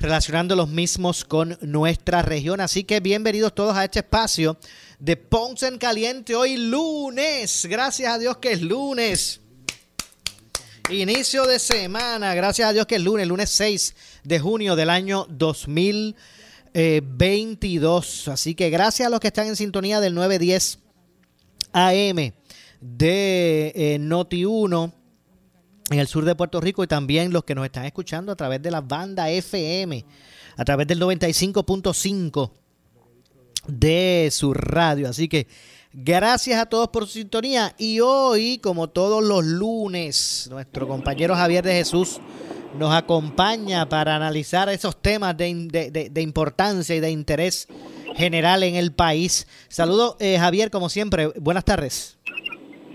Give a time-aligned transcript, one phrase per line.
[0.00, 2.60] relacionando los mismos con nuestra región.
[2.62, 4.56] Así que bienvenidos todos a este espacio
[4.98, 7.66] de Ponce en Caliente hoy lunes.
[7.68, 9.42] Gracias a Dios que es lunes.
[10.88, 15.26] Inicio de semana, gracias a Dios que es lunes, lunes 6 de junio del año
[15.28, 18.28] 2022.
[18.28, 20.78] Así que gracias a los que están en sintonía del 910
[21.72, 22.32] AM
[22.80, 24.99] de eh, Noti 1
[25.90, 28.62] en el sur de Puerto Rico y también los que nos están escuchando a través
[28.62, 30.04] de la banda FM,
[30.56, 32.50] a través del 95.5
[33.66, 35.08] de su radio.
[35.08, 35.48] Así que
[35.92, 41.64] gracias a todos por su sintonía y hoy, como todos los lunes, nuestro compañero Javier
[41.64, 42.20] de Jesús
[42.78, 47.66] nos acompaña para analizar esos temas de, importancia y de interés
[48.14, 49.48] general en el país.
[49.68, 51.32] Saludos, eh, Javier, como siempre.
[51.40, 52.19] Buenas tardes.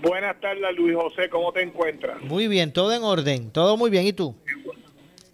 [0.06, 2.20] Buenas tardes, Luis José, ¿cómo te encuentras?
[2.22, 4.36] Muy bien, todo en orden, todo muy bien, ¿y tú?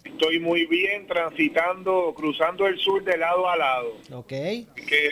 [0.03, 3.97] Estoy muy bien, transitando, cruzando el sur de lado a lado.
[4.11, 4.29] Ok.
[4.29, 5.09] Que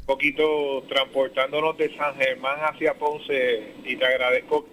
[0.00, 4.66] un poquito transportándonos de San Germán hacia Ponce y te agradezco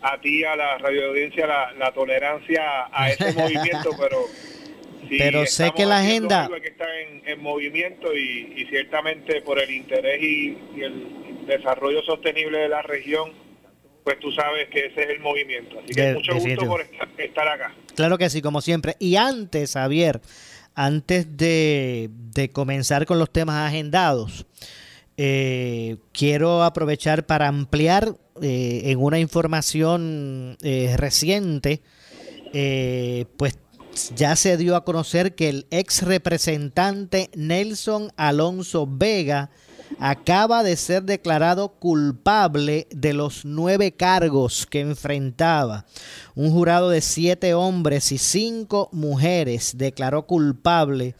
[0.00, 1.46] a ti, a la radio audiencia,
[1.78, 4.18] la, tolerancia a ese movimiento, pero...
[5.10, 6.48] pero sé que la agenda...
[6.62, 12.82] que está en, movimiento y, ciertamente por el interés y el desarrollo sostenible de la
[12.82, 13.32] región,
[14.04, 15.78] pues tú sabes que ese es el movimiento.
[15.78, 16.86] Así que mucho gusto por
[17.18, 17.74] estar acá.
[17.94, 18.94] Claro que sí, como siempre.
[18.98, 20.20] Y antes, Javier,
[20.74, 22.10] antes de,
[22.52, 24.46] comenzar con los temas agendados,
[25.16, 31.80] eh, quiero aprovechar para ampliar eh, en una información eh, reciente,
[33.36, 33.58] pues
[34.14, 39.50] ya se dio a conocer que el ex representante Nelson Alonso Vega
[39.98, 45.86] acaba de ser declarado culpable de los nueve cargos que enfrentaba.
[46.34, 51.14] Un jurado de siete hombres y cinco mujeres declaró culpable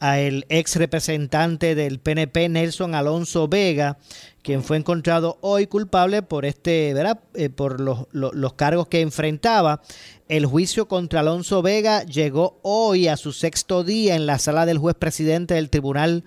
[0.00, 3.98] a el ex representante del PNP Nelson Alonso Vega,
[4.42, 7.20] quien fue encontrado hoy culpable por este, ¿verdad?
[7.34, 9.82] Eh, por los, los, cargos que enfrentaba.
[10.28, 14.78] El juicio contra Alonso Vega llegó hoy a su sexto día en la sala del
[14.78, 16.24] juez presidente del Tribunal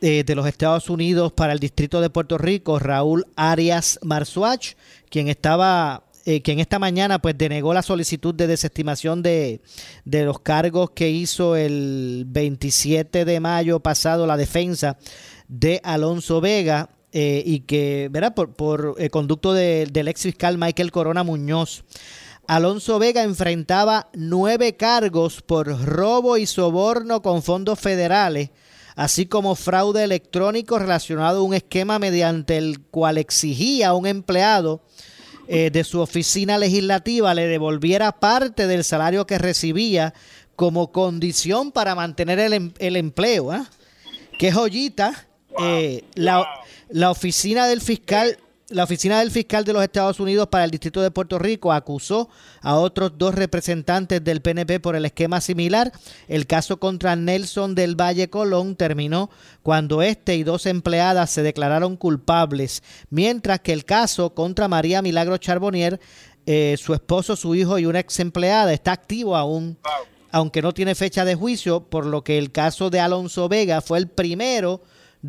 [0.00, 4.74] eh, de los Estados Unidos para el Distrito de Puerto Rico, Raúl Arias Marzuach,
[5.08, 9.60] quien estaba eh, quien esta mañana pues denegó la solicitud de desestimación de,
[10.04, 14.98] los cargos que hizo el 27 de mayo pasado la defensa
[15.48, 18.34] de Alonso Vega eh, y que, ¿verdad?
[18.34, 21.84] Por, por conducto del ex fiscal Michael Corona Muñoz.
[22.48, 28.50] Alonso Vega enfrentaba nueve cargos por robo y soborno con fondos federales
[28.96, 34.82] así como fraude electrónico relacionado a un esquema mediante el cual exigía a un empleado
[35.48, 40.12] eh, de su oficina legislativa le devolviera parte del salario que recibía
[40.56, 43.54] como condición para mantener el, em, empleo.
[43.54, 43.62] ¿eh?
[44.38, 45.28] Qué joyita.
[45.62, 46.46] Eh, la,
[46.88, 51.00] la oficina del fiscal la Oficina del Fiscal de los Estados Unidos para el Distrito
[51.00, 52.28] de Puerto Rico acusó
[52.62, 55.92] a otros dos representantes del PNP por el esquema similar.
[56.26, 59.30] El caso contra Nelson del Valle Colón terminó
[59.62, 65.36] cuando este y dos empleadas se declararon culpables, mientras que el caso contra María Milagro
[65.36, 66.00] Charbonnier,
[66.46, 69.78] eh, su esposo, su hijo y una ex empleada está activo aún,
[70.32, 73.98] aunque no tiene fecha de juicio, por lo que el caso de Alonso Vega fue
[73.98, 74.82] el primero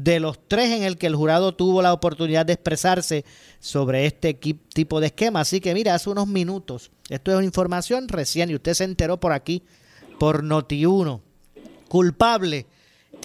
[0.04, 3.26] de los tres en el que el jurado tuvo la oportunidad de expresarse
[3.60, 5.42] sobre este tipo de esquema.
[5.42, 9.32] Así que mira, hace unos minutos, esto es información recién y usted se enteró por
[9.32, 9.64] aquí,
[10.20, 11.20] por Noti1,
[11.88, 12.66] culpable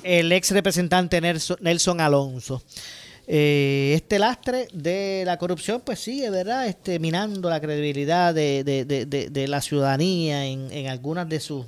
[0.03, 2.63] el ex representante Nelson, Alonso.
[3.27, 6.67] Eh, este lastre de la corrupción pues sigue, ¿verdad?
[6.67, 11.67] Este, minando la credibilidad de, de, de, de la ciudadanía en, en, algunas de sus...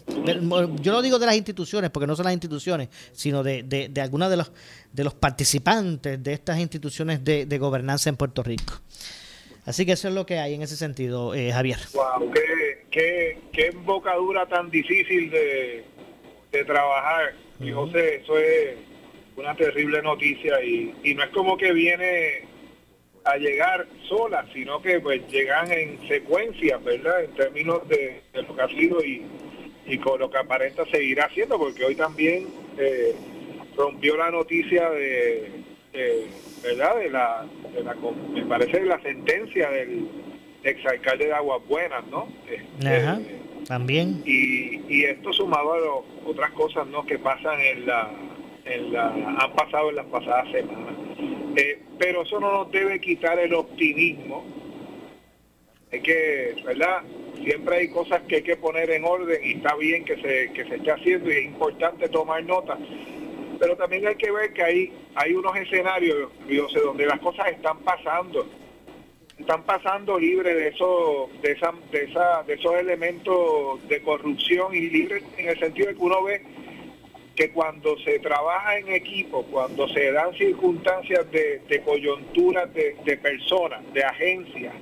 [0.80, 4.30] Yo no digo de las instituciones, porque no son las instituciones, sino de, de, algunas
[4.30, 4.50] de los,
[4.92, 8.80] de los participantes de estas instituciones de, gobernanza en Puerto Rico.
[9.64, 11.78] Así que eso es lo que hay en ese sentido, eh, Javier.
[11.94, 15.84] Wow, qué, qué, qué embocadura tan difícil de,
[16.52, 17.34] de trabajar.
[17.60, 18.76] Y José, eso es
[19.36, 22.44] una terrible noticia y, y no es como que viene
[23.24, 27.24] a llegar sola, sino que pues llegan en secuencia, ¿verdad?
[27.24, 29.22] En términos de, lo que ha sido y,
[29.86, 32.46] y, con lo que aparenta seguirá haciendo, porque hoy también
[32.76, 33.14] eh,
[33.76, 35.50] rompió la noticia de,
[36.62, 36.96] ¿verdad?
[36.98, 37.94] De la, de la,
[38.32, 40.06] me parece la sentencia del
[40.62, 42.28] exalcalde de Aguas Buenas, ¿no?
[42.46, 44.22] Este, también.
[44.26, 47.06] Y, y esto sumado a otras cosas, ¿no?
[47.06, 48.10] Que pasan en la
[48.66, 50.94] han pasado en las pasadas semanas.
[51.56, 54.44] Eh, pero eso no nos debe quitar el optimismo.
[55.90, 57.02] Es que, ¿verdad?
[57.44, 60.64] Siempre hay cosas que hay que poner en orden y está bien que se, que
[60.64, 62.78] se esté haciendo y es importante tomar nota.
[63.60, 66.30] Pero también hay que ver que hay, hay unos escenarios,
[66.84, 68.46] donde las cosas están pasando.
[69.38, 74.88] Están pasando libres de, eso, de, esa, de, esa, de esos elementos de corrupción y
[74.90, 76.42] libres en el sentido de que uno ve
[77.36, 83.80] que cuando se trabaja en equipo, cuando se dan circunstancias de, de coyunturas de, personas,
[83.92, 84.72] de agencias,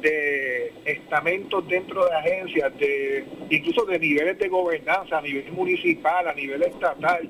[0.00, 6.34] de estamentos dentro de agencias, de incluso de niveles de gobernanza a nivel municipal, a
[6.34, 7.28] nivel estatal.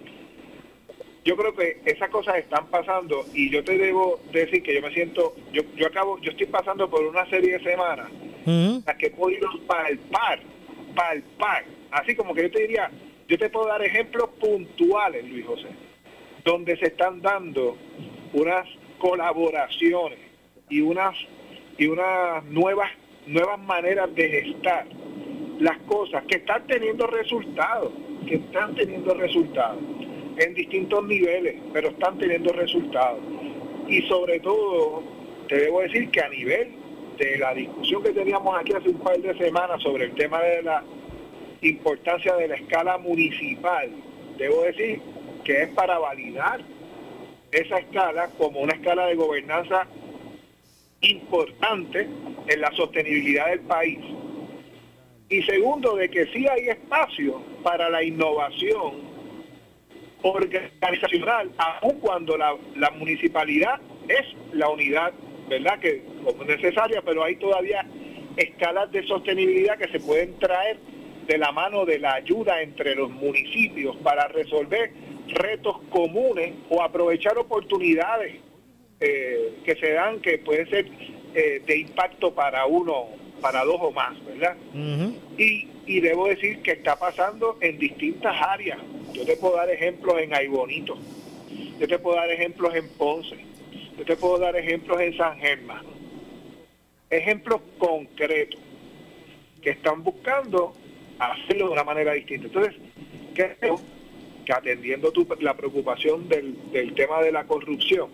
[1.24, 4.92] Yo creo que esas cosas están pasando y yo te debo decir que yo me
[4.92, 8.10] siento, yo, yo acabo, yo estoy pasando por una serie de semanas
[8.44, 10.40] en las que he podido palpar,
[10.94, 12.90] palpar, así como que yo te diría,
[13.28, 15.68] yo te puedo dar ejemplos puntuales, Luis José,
[16.44, 17.76] donde se están dando
[18.32, 18.66] unas
[18.98, 20.18] colaboraciones
[20.68, 21.14] y unas
[21.76, 22.90] y unas nuevas
[23.26, 24.86] nuevas maneras de gestar
[25.60, 27.92] las cosas que están teniendo resultados,
[28.26, 29.78] que están teniendo resultados
[30.38, 33.20] en distintos niveles, pero están teniendo resultados.
[33.86, 35.02] Y sobre todo,
[35.48, 36.70] te debo decir que a nivel
[37.18, 40.62] de la discusión que teníamos aquí hace un par de semanas sobre el tema de
[40.62, 40.82] la
[41.62, 43.90] importancia de la escala municipal.
[44.36, 45.00] Debo decir
[45.44, 46.60] que es para validar
[47.50, 49.86] esa escala como una escala de gobernanza
[51.00, 52.08] importante
[52.46, 53.98] en la sostenibilidad del país.
[55.28, 59.08] Y segundo, de que sí hay espacio para la innovación
[60.22, 62.56] organizacional, aun cuando la,
[62.98, 65.12] municipalidad es la unidad,
[65.48, 65.78] ¿verdad?
[65.78, 67.86] Que como necesaria, pero hay todavía
[68.36, 70.78] escalas de sostenibilidad que se pueden traer
[71.28, 74.90] de la mano de la ayuda entre los municipios para resolver
[75.28, 78.36] retos comunes o aprovechar oportunidades
[78.98, 80.86] eh, que se dan que pueden ser
[81.34, 83.08] eh, de impacto para uno,
[83.42, 84.56] para dos o más, ¿verdad?
[85.36, 88.78] y, y debo decir que está pasando en distintas áreas.
[89.12, 90.96] Yo te puedo dar ejemplos en Aibonito,
[91.78, 93.36] yo te puedo dar ejemplos en Ponce,
[93.98, 95.84] yo te puedo dar ejemplos en San Germán.
[97.10, 98.60] Ejemplos concretos
[99.62, 100.74] que están buscando
[101.18, 102.46] hacerlo de una manera distinta.
[102.46, 102.74] Entonces,
[103.34, 103.80] creo
[104.44, 108.10] que atendiendo tu, la preocupación del, del, tema de la corrupción,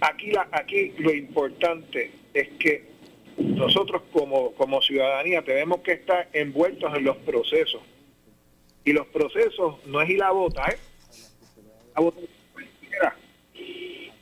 [0.00, 2.94] aquí, la, aquí lo importante es que
[3.38, 7.82] nosotros como, como ciudadanía tenemos que estar envueltos en los procesos.
[8.84, 10.76] Y los procesos no es ir a bota, ¿eh?
[11.94, 12.20] A bota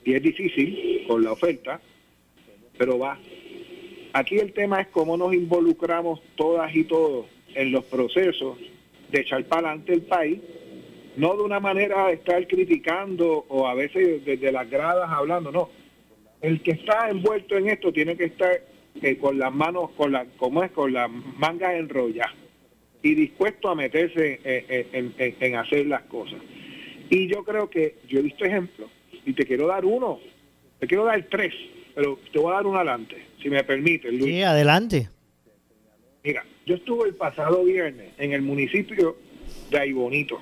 [0.04, 1.80] y es difícil con la oferta,
[2.76, 3.18] pero va.
[4.12, 8.58] Aquí el tema es cómo nos involucramos todas y todos en los procesos
[9.10, 10.38] de echar para adelante el país,
[11.16, 15.70] no de una manera de estar criticando o a veces desde las gradas hablando, no.
[16.40, 18.60] El que está envuelto en esto tiene que estar
[19.00, 22.32] eh, con las manos, con la, como es, con las mangas enrolladas
[23.02, 26.38] y dispuesto a meterse en, en, hacer las cosas.
[27.10, 28.90] Y yo creo que yo he visto ejemplos
[29.26, 30.20] y te quiero dar uno,
[30.78, 31.52] te quiero dar tres,
[31.94, 34.10] pero te voy a dar uno adelante, si me permite.
[34.10, 34.24] Luis.
[34.24, 35.08] Sí, adelante.
[36.22, 39.16] Mira, yo estuve el pasado viernes en el municipio
[39.70, 40.40] de Aibonito,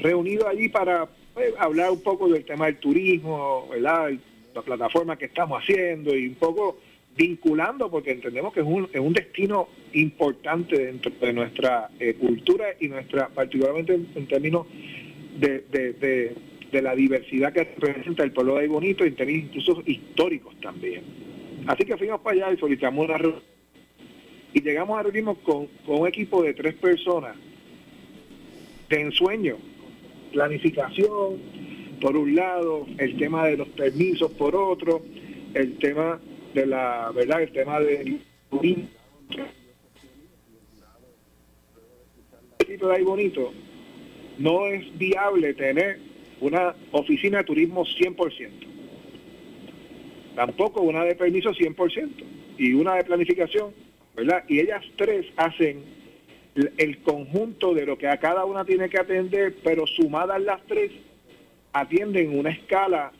[0.00, 4.10] reunido allí para pues, hablar un poco del tema del turismo, la
[4.64, 6.78] plataforma que estamos haciendo y un poco
[7.16, 12.66] vinculando, porque entendemos que es un, es un destino importante dentro de nuestra eh, cultura
[12.80, 14.66] y nuestra, particularmente en, términos
[15.38, 21.04] de, de, la diversidad que representa el pueblo de Aibonito, en términos incluso históricos también.
[21.66, 23.53] Así que fuimos para allá y solicitamos una reunión
[24.54, 27.36] y llegamos a reunirnos con, un equipo de tres personas
[28.88, 29.56] de ensueño,
[30.32, 31.40] planificación,
[32.00, 35.02] por un lado, el tema de los permisos por otro,
[35.54, 36.20] el tema
[36.54, 37.42] de la, ¿verdad?
[37.42, 38.20] El tema del
[42.68, 43.52] de ahí bonito,
[44.38, 45.98] no es viable tener
[46.40, 48.50] una oficina de turismo 100%.
[50.34, 52.10] Tampoco una de permiso 100%
[52.58, 53.72] y una de planificación,
[54.48, 55.82] Y ellas tres hacen
[56.54, 60.92] el conjunto de lo que a cada una tiene que atender, pero sumadas las tres,
[61.72, 63.12] atienden una escala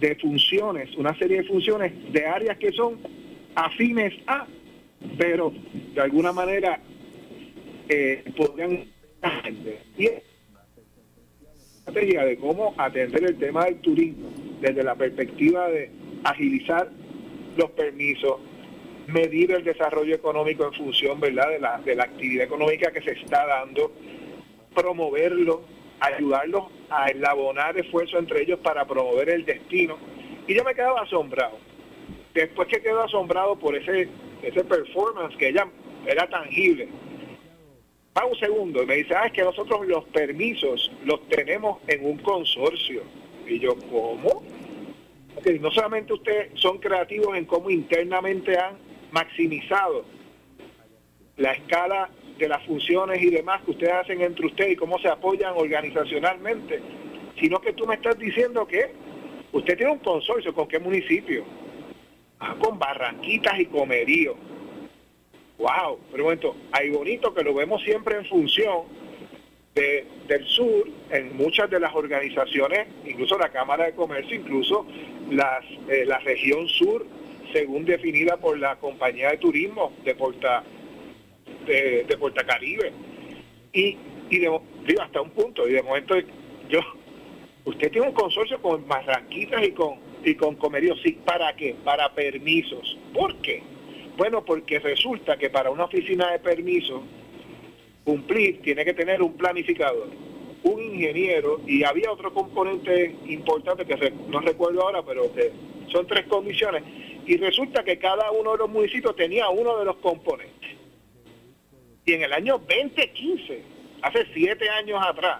[0.00, 2.98] de funciones, una serie de funciones de áreas que son
[3.54, 4.46] afines a,
[5.16, 5.52] pero
[5.94, 6.80] de alguna manera
[7.88, 8.86] eh, podrían
[9.98, 10.08] y
[11.86, 15.90] estrategia de cómo atender el tema del turismo desde la perspectiva de
[16.24, 16.90] agilizar
[17.56, 18.36] los permisos,
[19.10, 21.50] medir el desarrollo económico en función ¿verdad?
[21.50, 23.92] De, la, de la actividad económica que se está dando,
[24.74, 25.62] promoverlo,
[26.00, 29.98] ayudarlos a elaborar esfuerzos entre ellos para promover el destino.
[30.46, 31.58] Y yo me quedaba asombrado.
[32.34, 34.08] Después que quedo asombrado por ese,
[34.42, 35.66] ese performance que ella
[36.06, 36.88] era tangible,
[38.16, 42.04] va un segundo y me dice, ah, es que nosotros los permisos los tenemos en
[42.04, 43.02] un consorcio.
[43.46, 44.42] Y yo, ¿cómo?
[45.60, 48.76] no solamente ustedes son creativos en cómo internamente han
[49.12, 50.04] maximizado
[51.36, 55.08] la escala de las funciones y demás que ustedes hacen entre ustedes y cómo se
[55.08, 56.80] apoyan organizacionalmente,
[57.38, 58.92] sino que tú me estás diciendo que
[59.52, 61.44] usted tiene un consorcio con qué municipio,
[62.40, 64.36] ah, con Barranquitas y Comerío.
[65.58, 68.84] Wow, pero momento, hay bonito que lo vemos siempre en función
[69.74, 74.86] de, del sur, en muchas de las organizaciones, incluso la Cámara de Comercio, incluso
[75.30, 77.06] las, eh, la región sur,
[77.52, 80.62] según definida por la compañía de turismo de Porta,
[81.66, 82.92] de, de Caribe.
[83.72, 83.96] Y,
[84.30, 84.62] y digo,
[85.00, 86.14] hasta un punto, y de momento
[86.68, 86.80] yo,
[87.64, 90.56] usted tiene un consorcio con Marranquitas y con, y con
[91.02, 91.74] sí, ¿para qué?
[91.84, 92.98] Para permisos.
[93.14, 93.62] ¿Por qué?
[94.16, 97.02] Bueno, porque resulta que para una oficina de permiso
[98.04, 100.08] cumplir tiene que tener un planificador,
[100.62, 105.30] un ingeniero y había otro componente importante que no recuerdo ahora, pero
[105.90, 106.82] son tres condiciones.
[107.30, 110.70] Y resulta que cada uno de los municipios tenía uno de los componentes.
[112.04, 113.62] Y en el año 2015,
[114.02, 115.38] hace siete años atrás,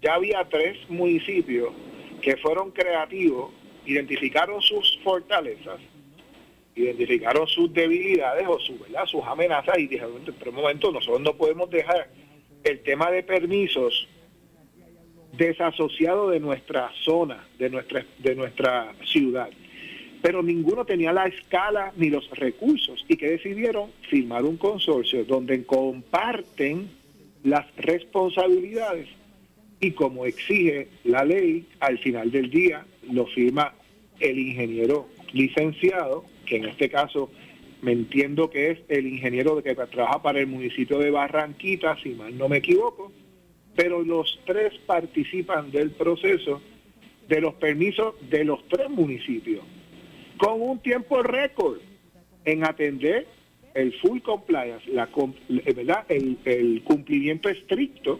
[0.00, 1.74] ya había tres municipios
[2.22, 3.52] que fueron creativos,
[3.84, 5.78] identificaron sus fortalezas
[6.74, 12.08] identificaron sus debilidades o sus amenazas y dijeron, pero un momento, nosotros no podemos dejar
[12.64, 14.08] el tema de permisos
[15.32, 19.50] desasociado de nuestra zona, de nuestra ciudad.
[20.22, 23.04] Pero ninguno tenía la escala ni los recursos.
[23.08, 26.88] Y que decidieron firmar un consorcio donde comparten
[27.44, 29.08] las responsabilidades.
[29.80, 33.74] Y como exige la ley, al final del día lo firma
[34.18, 37.30] el ingeniero licenciado que en este caso
[37.82, 42.36] me entiendo que es el ingeniero que trabaja para el municipio de Barranquita, si mal
[42.36, 43.12] no me equivoco,
[43.76, 46.60] pero los tres participan del proceso
[47.28, 49.62] de los permisos de los tres municipios,
[50.38, 51.78] con un tiempo récord
[52.44, 53.26] en atender
[53.74, 55.08] el full compliance, la,
[55.48, 56.04] eh, ¿verdad?
[56.08, 58.18] El, cumplimiento estricto,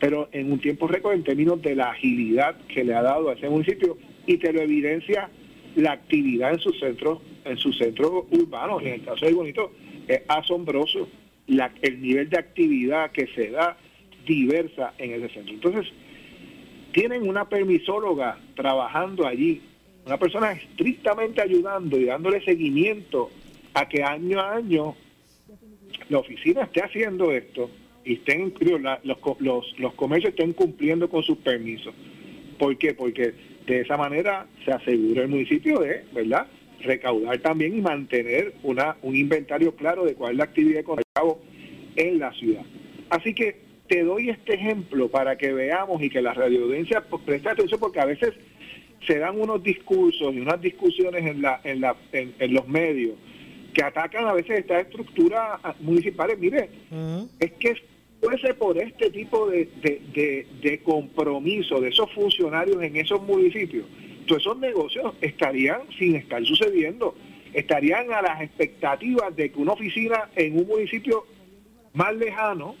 [0.00, 3.34] pero en un tiempo récord en términos de la agilidad que le ha dado a
[3.34, 5.30] ese municipio y te lo evidencia
[5.74, 9.72] la actividad en sus centros en sus centros urbanos, en el caso de Bonito,
[10.06, 11.08] es asombroso
[11.46, 13.78] el nivel de actividad que se da
[14.26, 15.54] diversa en ese centro.
[15.54, 15.92] Entonces,
[16.92, 19.62] tienen una permisóloga trabajando allí,
[20.08, 23.30] una persona estrictamente ayudando y dándole seguimiento
[23.74, 24.96] a que año a año
[26.08, 27.70] la oficina esté haciendo esto
[28.06, 28.54] y estén
[29.38, 31.94] los, los, comercios estén cumpliendo con sus permisos.
[32.58, 32.94] ¿Por qué?
[32.94, 33.34] Porque
[33.66, 36.46] de esa manera se asegura el municipio de, ¿verdad?
[36.80, 41.04] recaudar también y mantener una, un inventario claro de cuál es la actividad económica
[41.96, 42.64] en la ciudad.
[43.10, 47.50] Así que te doy este ejemplo para que veamos y que la radioaudiencia pues, preste
[47.50, 48.32] atención porque a veces
[49.06, 53.14] se dan unos discursos y unas discusiones en, la, en, la, en, los medios
[53.72, 56.38] que atacan a veces estas estructuras municipales.
[56.38, 56.68] Mire,
[57.38, 57.76] es que
[58.20, 63.86] fuese por este tipo de, de, de compromiso de esos funcionarios en esos municipios,
[64.36, 67.14] esos negocios estarían sin estar sucediendo,
[67.52, 71.24] estarían a las expectativas de que una oficina en un municipio
[71.94, 72.76] más lejano,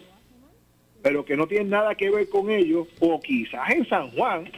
[1.02, 4.50] pero que no tiene nada que ver con ellos, o quizás en San Juan,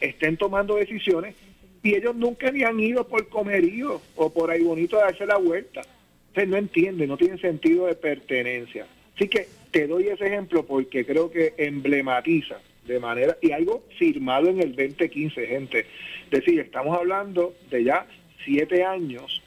[0.00, 1.34] estén tomando decisiones
[1.82, 5.36] y ellos nunca ni han ido por comerío o por ahí bonito a darse la
[5.36, 5.82] vuelta.
[6.28, 8.86] Ustedes no entienden, no tienen sentido de pertenencia.
[9.14, 14.48] Así que te doy ese ejemplo porque creo que emblematiza de manera, y algo firmado
[14.48, 15.80] en el 2015, gente.
[16.24, 18.06] Es decir, estamos hablando de ya
[18.44, 19.42] siete años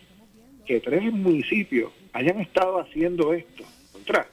[0.66, 3.64] que tres municipios hayan estado haciendo esto.
[3.92, 4.28] Contra,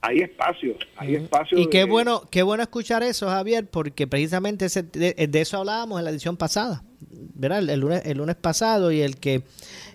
[0.00, 1.58] hay espacio, hay espacio.
[1.58, 6.10] Y qué bueno, qué bueno escuchar eso, Javier, porque precisamente de, eso hablábamos en la
[6.10, 6.82] edición pasada,
[7.34, 7.68] ¿verdad?
[7.68, 9.42] El, lunes, el lunes pasado y el que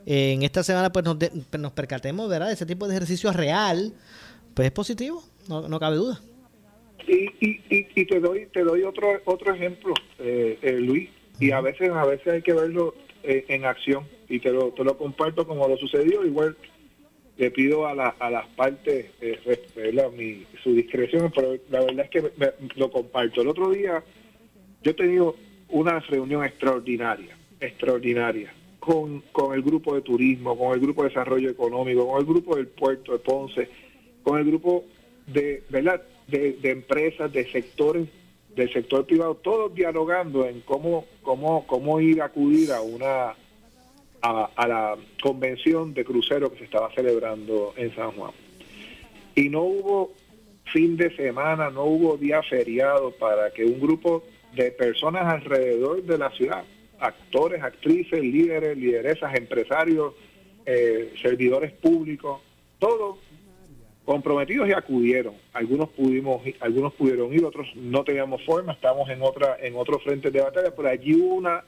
[0.05, 1.17] eh, en esta semana pues nos,
[1.58, 2.51] nos percatemos, ¿verdad?
[2.51, 3.93] Ese tipo de ejercicio real,
[4.53, 6.20] pues es positivo, no, no cabe duda.
[7.08, 11.60] Y, y, y, te doy te doy otro otro ejemplo, eh, eh, Luis, y a
[11.60, 12.93] veces a veces hay que verlo
[13.24, 16.55] en acción y te lo, te lo comparto como lo sucedió, igual
[17.41, 19.39] le pido a, la, a las partes eh,
[20.62, 22.31] su discreción, pero la verdad es que
[22.75, 23.41] lo comparto.
[23.41, 24.03] El otro día
[24.83, 25.36] yo he tenido
[25.69, 31.50] una reunión extraordinaria, extraordinaria, con, con el grupo de turismo, con el grupo de desarrollo
[31.50, 33.69] económico, con el grupo del puerto de Ponce,
[34.21, 34.83] con el grupo
[35.25, 36.00] de, ¿verdad?
[36.27, 38.07] de, de empresas, de sectores
[38.55, 43.33] del sector privado, todos dialogando en cómo, cómo, cómo ir a acudir a una
[44.21, 48.31] a, la convención de crucero que se estaba celebrando en San Juan.
[49.35, 50.13] Y no hubo
[50.65, 54.23] fin de semana, no hubo día feriado para que un grupo
[54.53, 56.63] de personas alrededor de la ciudad,
[56.99, 60.13] actores, actrices, líderes, lideresas, empresarios,
[60.65, 62.41] eh, servidores públicos,
[62.79, 63.17] todos
[64.05, 65.35] comprometidos y acudieron.
[65.53, 70.29] Algunos pudimos, algunos pudieron ir, otros no teníamos forma, estamos en otra, en otro frente
[70.31, 71.63] de batalla, pero allí hubo una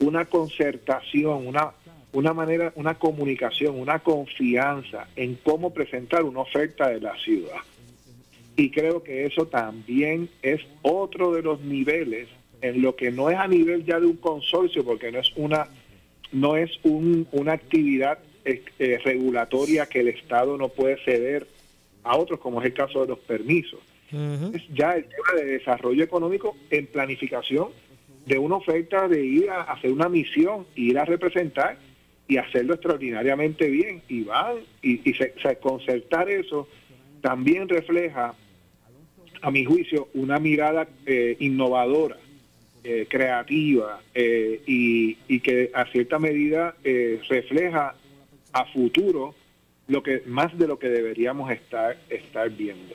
[0.00, 1.72] una concertación, una,
[2.12, 7.60] una manera, una comunicación, una confianza en cómo presentar una oferta de la ciudad.
[8.56, 12.28] Y creo que eso también es otro de los niveles
[12.60, 15.68] en lo que no es a nivel ya de un consorcio, porque no es una,
[16.32, 21.46] no es un, una actividad eh, eh, regulatoria que el Estado no puede ceder
[22.02, 23.80] a otros, como es el caso de los permisos.
[24.12, 27.68] Es ya el tema de desarrollo económico en planificación
[28.26, 31.78] de una oferta de ir a hacer una misión, ir a representar
[32.30, 34.02] y hacerlo extraordinariamente bien.
[34.08, 36.68] Y van, y, y se, concertar eso
[37.20, 38.34] también refleja,
[39.42, 42.16] a mi juicio, una mirada eh, innovadora,
[42.84, 46.76] eh, creativa eh, y, y, que a cierta medida
[47.28, 47.94] refleja
[48.52, 49.34] a futuro
[49.88, 52.94] lo que más de lo que deberíamos estar estar viendo.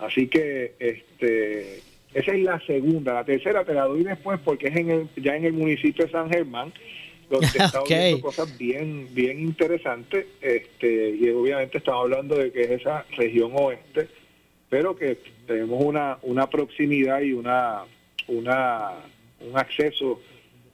[0.00, 1.82] Así que este
[2.14, 3.14] esa es la segunda.
[3.14, 6.12] La tercera te la doy después porque es en el, ya en el municipio de
[6.12, 6.72] San Germán,
[7.32, 10.26] donde estamos viendo cosas bien, bien interesantes.
[10.40, 14.08] Este, y obviamente estamos hablando de que es esa región oeste,
[14.68, 17.82] pero que tenemos una, una proximidad y una,
[18.28, 18.90] una,
[19.40, 20.20] un acceso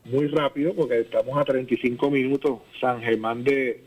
[0.05, 3.83] muy rápido porque estamos a 35 minutos San Germán de,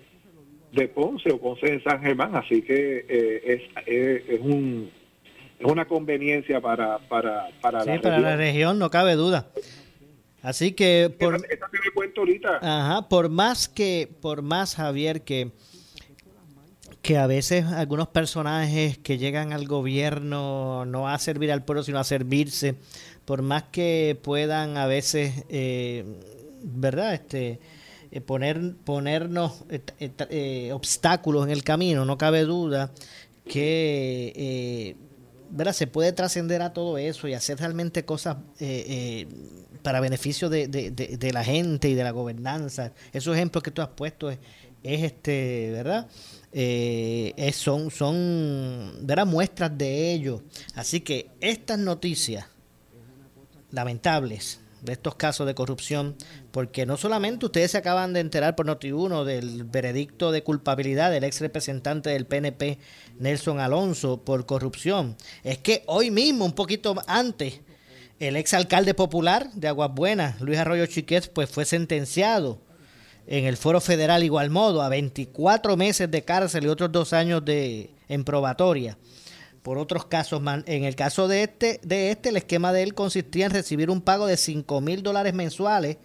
[0.72, 4.90] de Ponce o Ponce de San Germán, así que eh, es, es un
[5.60, 8.22] es una conveniencia para, para, para, la, para región.
[8.24, 9.48] la región, no cabe duda.
[10.42, 11.40] Así que por,
[12.18, 12.60] ahorita.
[12.62, 15.52] Ajá, por más que, por más Javier que
[17.02, 22.00] que a veces algunos personajes que llegan al gobierno no a servir al pueblo sino
[22.00, 22.76] a servirse,
[23.26, 26.06] por más que puedan a veces, eh,
[26.64, 27.60] verdad, este
[28.12, 32.92] eh, poner ponernos eh, obstáculos en el camino, no cabe duda
[33.46, 34.96] que
[35.52, 35.74] ¿verdad?
[35.74, 39.28] se puede trascender a todo eso y hacer realmente cosas eh, eh,
[39.84, 42.94] para beneficio de, de, la gente y de la gobernanza.
[43.12, 44.40] Esos ejemplos que tú has puesto es,
[44.84, 46.08] este, ¿verdad?
[46.54, 49.26] Eh, son, son ¿verdad?
[49.26, 50.42] muestras de ello.
[50.76, 52.46] Así que estas noticias
[53.72, 56.16] lamentables de estos casos de corrupción,
[56.52, 61.24] porque no solamente ustedes se acaban de enterar por Noti1 del veredicto de culpabilidad del
[61.24, 62.80] ex representante del PNP,
[63.20, 67.62] Nelson Alonso, por corrupción, es que hoy mismo, un poquito antes,
[68.20, 72.60] el ex alcalde popular de Aguas Buenas, Luis Arroyo Chiquet, pues fue sentenciado
[73.28, 77.46] en el foro federal igual modo a 24 meses de cárcel y otros dos años
[77.46, 78.98] de en probatoria
[79.62, 80.42] por otros casos.
[80.66, 84.02] En el caso de este, de este, el esquema de él consistía en recibir un
[84.02, 85.98] pago de 5 mil dólares mensuales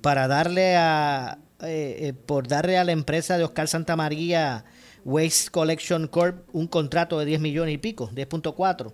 [0.00, 4.64] para darle a, eh, eh, por darle a la empresa de Oscar Santa María
[5.04, 8.92] Waste Collection Corp un contrato de 10 millones y pico, 10.4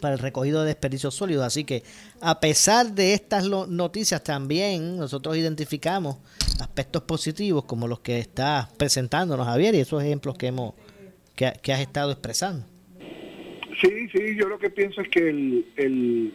[0.00, 1.44] para el recogido de desperdicios sólidos.
[1.44, 1.82] Así que
[2.20, 6.16] a pesar de estas noticias también nosotros identificamos
[6.60, 10.74] aspectos positivos como los que está presentándonos Javier y esos ejemplos que hemos
[11.34, 12.69] que has estado expresando.
[13.80, 16.34] Sí, sí, yo lo que pienso es que el, el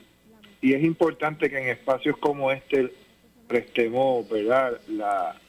[0.62, 2.92] y es importante que en espacios como este
[3.48, 4.80] prestemos, ¿verdad?
[4.88, 5.40] La,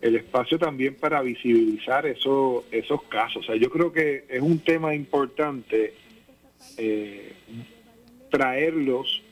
[0.00, 3.44] el espacio también para visibilizar eso, esos casos.
[3.44, 5.94] O sea, yo creo que es un tema importante
[6.76, 7.32] eh,
[8.30, 9.22] traerlos,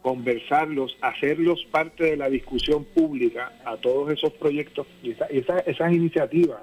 [0.00, 5.14] conversarlos, hacerlos parte de la discusión pública a todos esos proyectos y,
[5.66, 6.62] esas iniciativas.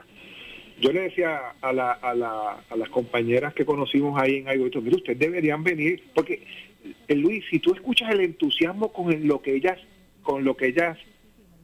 [0.81, 4.67] Yo le decía a, la, a, la, a las compañeras que conocimos ahí en Algo,
[4.81, 6.43] mire, ustedes deberían venir, porque
[7.07, 9.79] eh, Luis, si tú escuchas el entusiasmo con lo que ellas,
[10.23, 10.97] con lo que ellas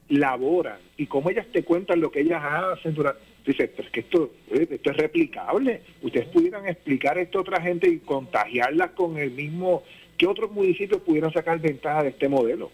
[0.07, 4.01] laboran y cómo ellas te cuentan lo que ellas hacen durante Dice, pero es que
[4.01, 5.81] esto, esto es replicable.
[6.01, 9.83] Ustedes pudieran explicar esto a otra gente y contagiarlas con el mismo...
[10.17, 12.71] que otros municipios pudieran sacar ventaja de este modelo?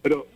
[0.00, 0.26] Pero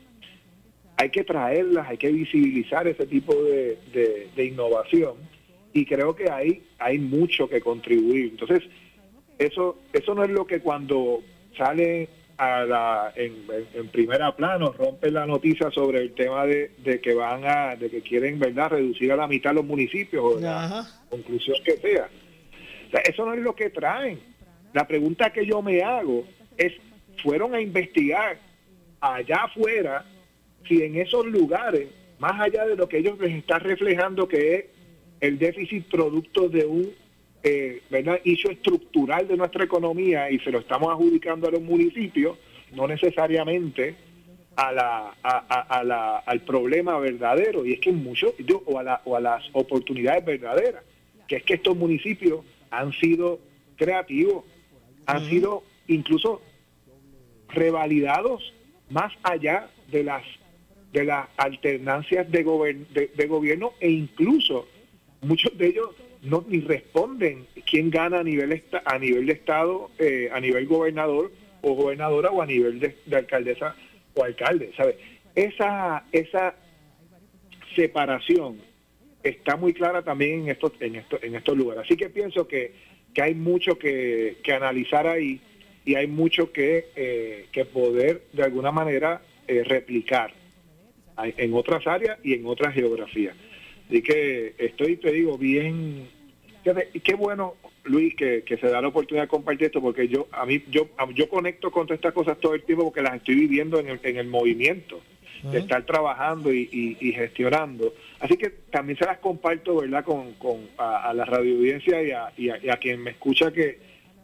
[0.97, 5.15] hay que traerlas, hay que visibilizar ese tipo de, innovación
[5.73, 8.31] y creo que hay, hay mucho que contribuir.
[8.31, 8.63] Entonces,
[9.39, 11.23] eso, eso no es lo que cuando
[11.57, 17.45] sale a la, en, primera plano rompe la noticia sobre el tema de, que van
[17.45, 21.77] a de que quieren verdad reducir a la mitad los municipios o la conclusión que
[21.77, 22.09] sea.
[23.05, 24.35] eso no es lo que traen
[24.75, 26.25] la pregunta que yo me hago
[26.59, 26.73] es
[27.23, 28.37] fueron a investigar
[29.01, 30.05] allá afuera
[30.67, 34.65] si en esos lugares más allá de lo que ellos les están reflejando que es
[35.21, 36.91] el déficit producto de un
[37.43, 38.21] eh, ¿verdad?
[38.25, 42.39] hecho estructural de nuestra economía y se lo estamos adjudicando a los municipios,
[42.73, 43.95] no necesariamente
[44.57, 48.33] a la, a, la, al problema verdadero, y es que muchos,
[48.65, 50.85] o, a o a las oportunidades verdaderas,
[51.29, 53.41] que es que estos municipios han sido
[53.77, 54.45] creativos,
[55.07, 56.41] han sido incluso
[57.49, 58.55] revalidados
[58.89, 60.23] más allá de las
[60.95, 62.45] de las alternancias de,
[63.15, 64.69] de gobierno e incluso
[65.23, 65.91] muchos de ellos
[66.23, 71.33] no ni responden quién gana a nivel a nivel de estado, eh, a nivel gobernador
[71.63, 73.75] o gobernadora o a nivel de, alcaldesa
[74.15, 74.95] o alcalde, ¿sabes?
[75.35, 76.55] Esa esa
[77.75, 78.61] separación
[79.25, 81.85] está muy clara también en estos en estos en estos lugares.
[81.85, 82.73] Así que pienso que,
[83.13, 85.41] que hay mucho que, que analizar ahí
[85.85, 90.44] y hay mucho que, eh, que poder de alguna manera eh, replicar
[91.19, 93.37] en otras áreas y en otras geografías.
[93.89, 96.09] Así que estoy, te digo, bien
[96.93, 100.47] y qué bueno, Luis, que, se da la oportunidad de compartir esto, porque yo a
[100.47, 103.79] mí yo yo conecto con todas estas cosas todo el tiempo porque las estoy viviendo
[103.79, 105.01] en el, en el movimiento,
[105.43, 107.93] de estar trabajando y, gestionando.
[108.21, 112.33] Así que también se las comparto, ¿verdad?, con, con a, la radio audiencia y a,
[112.37, 113.79] y a, quien me escucha que,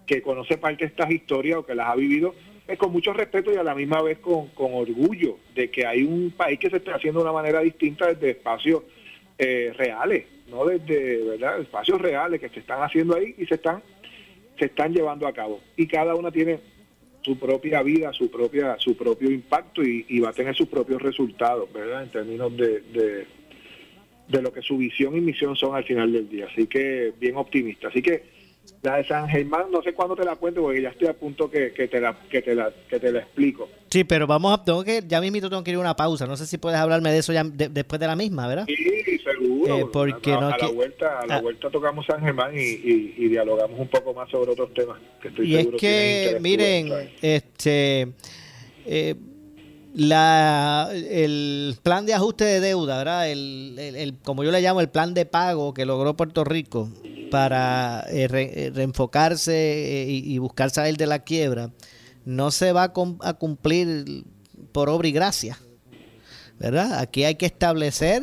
[0.06, 2.34] que conoce parte de estas historias o que las ha vivido,
[2.70, 6.02] es con mucho respeto y a la misma vez con, con orgullo de que hay
[6.02, 8.82] un país que se está haciendo de una manera distinta desde espacios
[9.38, 13.82] eh, reales no desde verdad espacios reales que se están haciendo ahí y se están
[14.58, 15.60] se están llevando a cabo.
[15.76, 16.58] Y cada una tiene
[17.22, 21.72] su propia vida su propia su propio impacto y, va a tener sus propios resultados
[21.72, 23.26] verdad en términos de,
[24.28, 26.46] de lo que su visión y misión son al final del día.
[26.50, 27.88] Así que bien optimista.
[27.88, 28.39] Así que
[28.82, 31.50] la de San Germán, no sé cuándo te la cuento porque ya estoy a punto
[31.50, 33.68] que, te, la, que, te, la, que te la explico.
[33.90, 36.26] Sí, pero vamos a, tengo que, ya mismo tengo que ir a una pausa.
[36.26, 38.66] No sé si puedes hablarme de eso ya después de la misma, ¿verdad?
[38.66, 39.78] Sí, seguro.
[39.78, 41.40] Eh, porque a, no a, la vuelta, a la ah.
[41.40, 44.98] vuelta tocamos San Germán y, y, dialogamos un poco más sobre otros temas.
[45.20, 48.08] Que estoy y es que, miren, este...
[48.86, 49.14] Eh,
[49.94, 53.30] la, el plan de ajuste de deuda, ¿verdad?
[53.30, 56.90] El, el, como yo le llamo, el plan de pago que logró Puerto Rico
[57.30, 61.70] para eh, eh, reenfocarse eh, y, buscar salir de la quiebra,
[62.24, 64.24] no se va a, cumplir
[64.72, 65.58] por obra y gracia,
[66.58, 66.98] ¿verdad?
[66.98, 68.22] Aquí hay que establecer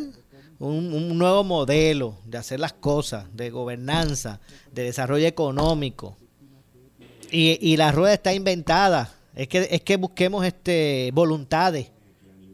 [0.59, 4.39] un, nuevo modelo de hacer las cosas, de gobernanza,
[4.71, 6.17] de desarrollo económico.
[7.29, 11.91] Y, y la rueda está inventada es que, es que busquemos este voluntades.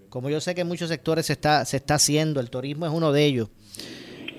[0.10, 2.91] Como yo sé que en muchos sectores se está, se está haciendo, el turismo es
[2.91, 3.50] uno de ellos.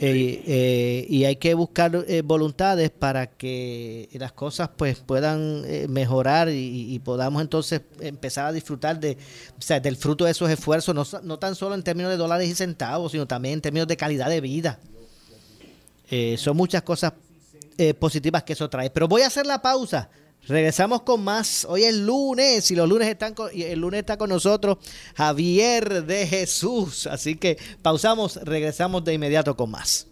[0.01, 6.49] Eh, eh, y hay que buscar eh, voluntades para que las cosas pues puedan mejorar
[6.51, 9.17] y, podamos entonces empezar a disfrutar de,
[9.83, 13.13] del fruto de esos esfuerzos, no, no, tan solo en términos de dólares y centavos,
[13.13, 14.79] sino también en términos de calidad de vida.
[16.37, 17.15] son muchas cosas
[17.99, 18.91] positivas que eso trae.
[18.91, 20.11] Pero voy a hacer la pausa.
[20.47, 21.67] Regresamos con más.
[21.69, 24.79] Hoy es lunes y los lunes están con, el lunes está con nosotros
[25.17, 27.07] Javier de Jesús.
[27.07, 30.09] Así que pausamos, regresamos de inmediato con más.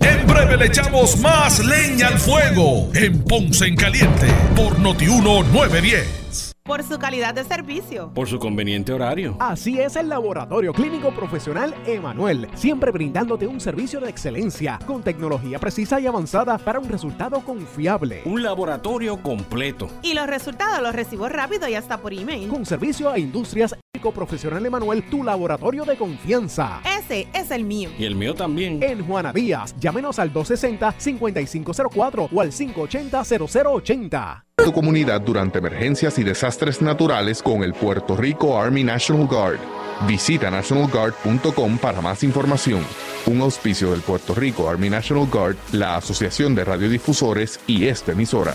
[0.00, 6.47] En breve le echamos más leña al fuego en Ponce en Caliente por Notiuno 910
[6.68, 9.36] por su calidad de servicio, por su conveniente horario.
[9.40, 15.58] Así es el Laboratorio Clínico Profesional Emanuel, siempre brindándote un servicio de excelencia con tecnología
[15.58, 18.20] precisa y avanzada para un resultado confiable.
[18.26, 19.88] Un laboratorio completo.
[20.02, 22.48] Y los resultados los recibo rápido y hasta por email.
[22.48, 26.80] Con servicio a industrias Profesional Emanuel, tu laboratorio de confianza.
[26.84, 27.90] Ese es el mío.
[27.98, 28.82] Y el mío también.
[28.82, 34.44] En Juana Díaz, llámenos al 260-5504 o al 580-0080.
[34.64, 39.58] Tu comunidad durante emergencias y desastres naturales con el Puerto Rico Army National Guard.
[40.06, 42.84] Visita nationalguard.com para más información.
[43.26, 48.54] Un auspicio del Puerto Rico Army National Guard, la Asociación de Radiodifusores y esta emisora.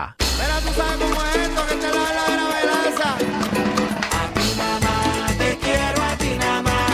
[0.17, 3.09] Pero tú sabes cómo es esto que te da la gravelaza.
[3.13, 6.91] A ti nada más te quiero, a ti nada más.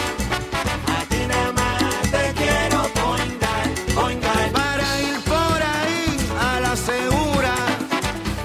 [0.97, 3.65] A ti nada más te quiero poingar,
[3.95, 4.51] poingar.
[4.51, 6.17] Para ir por ahí
[6.49, 7.53] a la segura.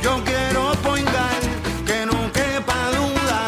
[0.03, 1.41] Yo quiero poingar,
[1.89, 3.41] que no quepa duda.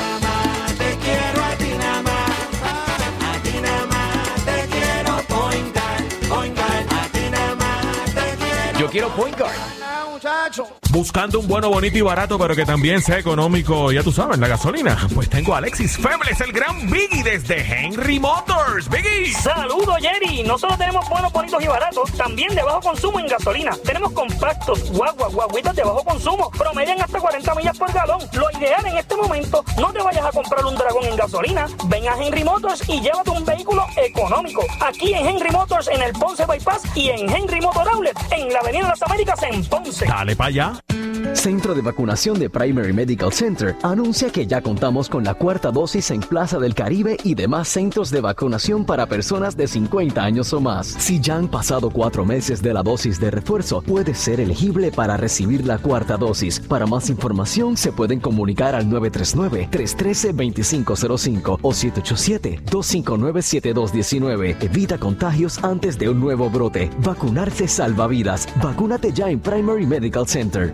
[0.00, 2.16] Nada más te quiero, a ti nada.
[3.30, 5.98] A ti nada más te quiero poingar,
[6.28, 6.80] poingar.
[7.00, 7.70] A ti nada
[8.16, 8.78] te quiero.
[8.78, 9.73] Yo quiero Point.
[11.04, 14.48] Buscando un bueno, bonito y barato, pero que también sea económico, ya tú sabes, la
[14.48, 14.96] gasolina.
[15.14, 18.88] Pues tengo a Alexis Febles, el gran Biggie desde Henry Motors.
[18.88, 19.30] Biggie.
[19.34, 20.42] Saludos, Jerry.
[20.44, 23.72] No solo tenemos buenos, bonitos y baratos, también de bajo consumo en gasolina.
[23.84, 28.20] Tenemos compactos, guaguas, guaguitas de bajo consumo, promedian hasta 40 millas por galón.
[28.32, 31.66] Lo ideal en este momento, no te vayas a comprar un dragón en gasolina.
[31.84, 34.64] Ven a Henry Motors y llévate un vehículo económico.
[34.80, 38.60] Aquí en Henry Motors, en el Ponce Bypass y en Henry Motor Outlet, en la
[38.60, 40.06] Avenida de las Américas, en Ponce.
[40.06, 40.93] Dale para allá.
[41.44, 46.10] Centro de Vacunación de Primary Medical Center anuncia que ya contamos con la cuarta dosis
[46.10, 50.60] en Plaza del Caribe y demás centros de vacunación para personas de 50 años o
[50.60, 50.86] más.
[50.86, 55.18] Si ya han pasado cuatro meses de la dosis de refuerzo, puede ser elegible para
[55.18, 56.60] recibir la cuarta dosis.
[56.60, 64.62] Para más información se pueden comunicar al 939-313-2505 o 787-259-7219.
[64.62, 66.88] Evita contagios antes de un nuevo brote.
[67.00, 68.48] Vacunarse salva vidas.
[68.62, 70.73] Vacúnate ya en Primary Medical Center.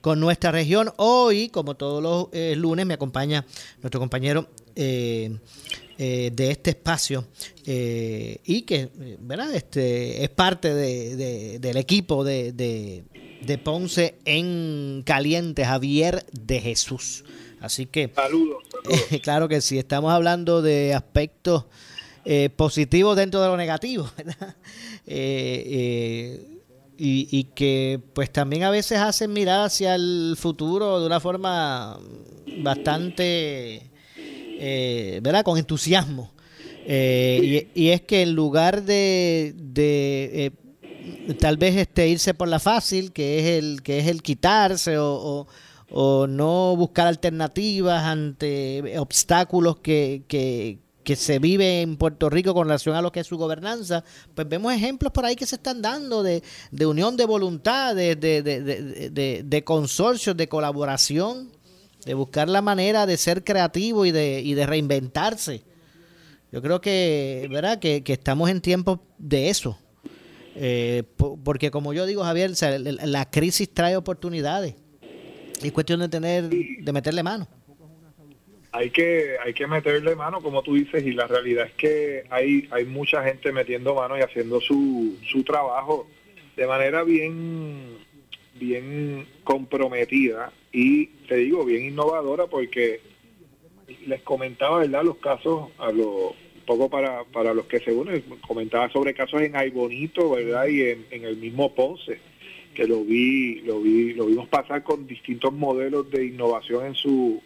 [0.00, 0.92] con nuestra región.
[0.96, 3.44] Hoy, como todos los eh, lunes, me acompaña
[3.82, 5.36] nuestro compañero eh,
[5.98, 7.26] eh, de este espacio
[7.66, 8.88] eh, y que
[9.20, 9.52] ¿verdad?
[9.54, 13.04] Este, es parte de- de- del equipo de, de-
[13.42, 17.24] de Ponce en Caliente, Javier de Jesús.
[17.60, 18.62] Así que, Saludos.
[19.22, 21.64] claro que sí, estamos hablando de aspectos
[22.24, 24.56] eh, positivos dentro de lo negativo, ¿verdad?
[25.06, 26.57] Eh,
[26.98, 31.98] y, y que pues también a veces hacen mirar hacia el futuro de una forma
[32.58, 35.44] bastante, eh, ¿verdad?
[35.44, 36.32] Con entusiasmo.
[36.86, 40.52] Eh, y, es que en lugar de, de
[41.28, 44.98] eh, tal vez este irse por la fácil, que es el, que es el quitarse
[44.98, 45.46] o,
[45.90, 50.22] o- no buscar alternativas ante obstáculos que,
[51.08, 54.46] que se vive en Puerto Rico con relación a lo que es su gobernanza, pues
[54.46, 59.42] vemos ejemplos por ahí que se están dando de, de unión de voluntad, de, de,
[59.42, 61.50] de, consorcios, de colaboración,
[62.04, 65.62] de buscar la manera de ser creativo y de, y de reinventarse.
[66.52, 67.78] Yo creo que, ¿verdad?
[67.78, 69.78] Que, que estamos en tiempos de eso.
[70.56, 72.52] Eh, po- porque como yo digo, Javier,
[73.06, 74.74] la crisis trae oportunidades.
[75.62, 77.48] Es cuestión de tener, de meterle mano.
[78.72, 82.68] Hay que hay que meterle mano como tú dices y la realidad es que hay
[82.70, 86.06] hay mucha gente metiendo mano y haciendo su, su trabajo
[86.56, 87.96] de manera bien
[88.54, 93.00] bien comprometida y te digo bien innovadora porque
[94.06, 98.22] les comentaba verdad los casos a lo un poco para, para los que se unen
[98.46, 102.20] comentaba sobre casos en Aybonito verdad y en, en el mismo Ponce
[102.74, 107.40] que lo vi lo vi lo vimos pasar con distintos modelos de innovación en su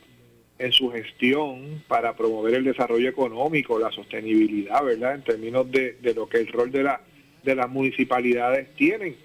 [0.63, 5.17] en su gestión para promover el desarrollo económico, la sostenibilidad, ¿verdad?
[5.17, 7.01] En términos de, de lo que el rol de, la,
[7.43, 9.17] de las municipalidades tienen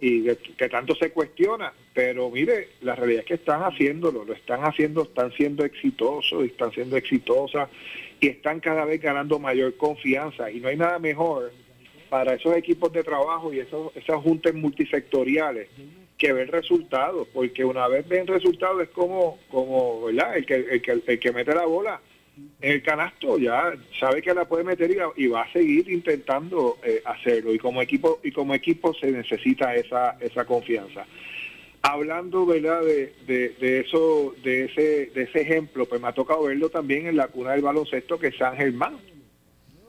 [0.00, 0.24] y
[0.56, 1.72] que, tanto se cuestiona.
[1.94, 6.72] Pero mire, la realidad es que están haciéndolo, lo están haciendo, están siendo exitosos, están
[6.72, 7.68] siendo exitosas
[8.20, 10.50] y están cada vez ganando mayor confianza.
[10.50, 11.52] Y no hay nada mejor
[12.10, 15.68] para esos equipos de trabajo y esos, esas juntas multisectoriales
[16.22, 20.36] que ver resultados, porque una vez ven resultados es como, como ¿verdad?
[20.36, 22.00] El que, el, que, el que mete la bola
[22.60, 26.78] en el canasto ya sabe que la puede meter y, y va a seguir intentando
[26.84, 27.52] eh, hacerlo.
[27.52, 31.06] Y como equipo y como equipo se necesita esa esa confianza.
[31.82, 36.70] Hablando verdad de, de, eso de ese de ese ejemplo pues me ha tocado verlo
[36.70, 38.96] también en la cuna del baloncesto que es San Germán.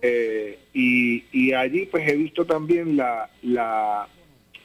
[0.02, 4.10] Eh, y, y allí pues he visto también la la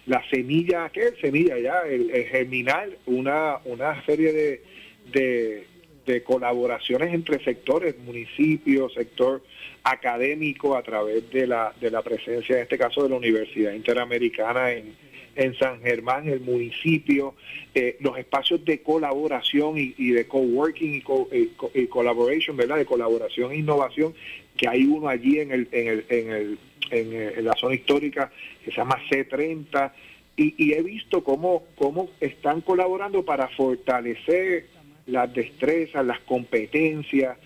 [0.09, 1.83] la semilla, ¿qué es semilla ya?
[1.87, 5.66] El, el una, una serie de,
[6.07, 9.42] de, colaboraciones entre sectores, municipios, sector
[9.85, 14.73] académico, a través de la, de la presencia, en este caso, de la Universidad Interamericana
[14.73, 14.97] en,
[15.37, 17.35] en San Germán, el municipio,
[17.75, 22.79] eh, los espacios de colaboración y, de coworking y, co, y y collaboration, ¿verdad?
[22.79, 24.14] De colaboración e innovación,
[24.59, 26.59] que hay uno allí en el, en el, en el,
[26.90, 28.31] en, eh, la zona histórica
[28.62, 29.92] que se llama C30
[30.37, 34.66] y, y he visto cómo, cómo están colaborando para fortalecer
[35.07, 37.38] las destrezas, las competencias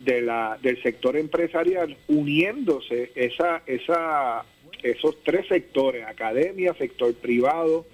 [0.00, 4.44] de la, del sector empresarial, uniéndose esa, esa,
[4.82, 7.86] esos tres sectores, academia, sector privado,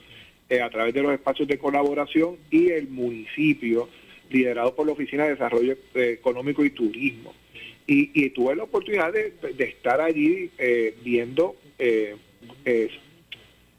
[0.48, 3.88] eh, a través de los espacios de colaboración y el municipio,
[4.30, 7.34] liderado por la Oficina de Desarrollo eh, Económico y Turismo.
[7.88, 12.16] Y, tuve la oportunidad de, de estar allí eh, viendo eh,
[12.64, 12.90] eh,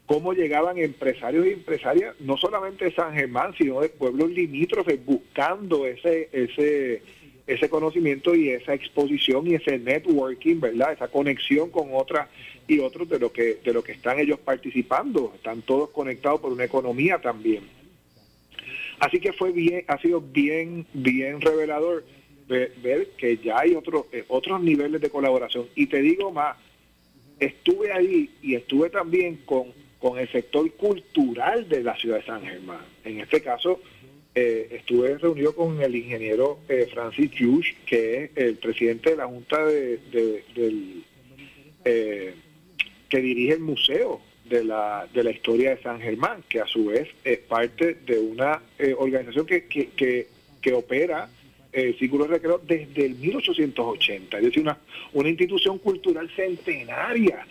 [0.06, 5.86] cómo llegaban empresarios y empresarias, no solamente de San Germán, sino de pueblos limítrofes, buscando
[5.86, 7.02] ese, ese,
[7.46, 10.94] ese conocimiento y esa exposición y ese networking, ¿verdad?
[10.94, 12.28] Esa conexión con otras
[12.66, 15.32] y otros de lo que, de lo que están ellos participando.
[15.34, 17.64] Están todos conectados por una economía también.
[19.00, 22.04] Así que fue bien, ha sido bien, bien revelador
[22.48, 25.66] ver, ver que ya hay otros eh, otros niveles de colaboración.
[25.74, 26.56] Y te digo más,
[27.38, 29.66] estuve ahí y estuve también con,
[30.00, 32.80] con el sector cultural de la ciudad de San Germán.
[33.04, 33.80] En este caso,
[34.34, 39.26] eh, estuve reunido con el ingeniero eh, Francis Hughes, que es el presidente de la
[39.26, 39.98] Junta de-
[40.54, 41.02] del,
[41.84, 42.34] eh,
[43.08, 46.86] que dirige el museo de la, de la historia de San Germán, que a su
[46.86, 50.26] vez es parte de una eh, organización que, que, que,
[50.60, 51.28] que opera
[51.72, 54.78] el Círculo de Recreo desde el 1880, es decir, una,
[55.12, 57.46] una institución cultural centenaria.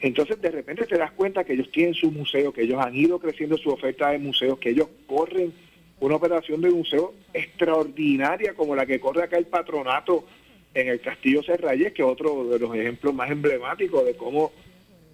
[0.00, 3.18] Entonces, de repente te das cuenta que ellos tienen su museo, que ellos han ido
[3.18, 5.52] creciendo su oferta de museos, que ellos corren
[6.00, 10.24] una operación de museo extraordinaria como la que corre acá el patronato
[10.74, 14.52] en el Castillo Serrayes, que es otro de los ejemplos más emblemáticos de cómo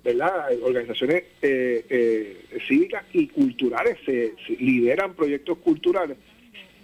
[0.02, 0.50] ¿verdad?
[0.62, 6.16] organizaciones eh, eh, cívicas y culturales se, se lideran proyectos culturales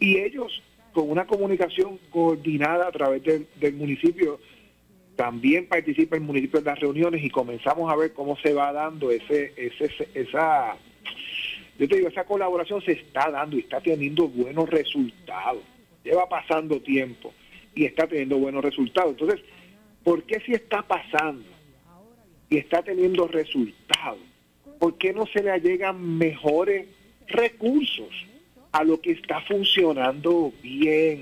[0.00, 0.62] y ellos
[0.94, 4.40] con una comunicación coordinada a través del, municipio.
[5.16, 9.10] También participa el municipio en las reuniones y comenzamos a ver cómo se va dando
[9.10, 10.76] ese, ese esa
[11.78, 15.62] yo te digo esa colaboración se está dando y está teniendo buenos resultados.
[16.04, 17.32] Lleva pasando tiempo
[17.74, 19.12] y está teniendo buenos resultados.
[19.12, 19.40] Entonces
[20.04, 21.44] ¿por qué si está pasando
[22.48, 24.20] y está teniendo resultados
[24.78, 26.86] ¿por qué no se le llegan mejores
[27.26, 28.10] recursos
[28.74, 31.20] a lo que está funcionando bien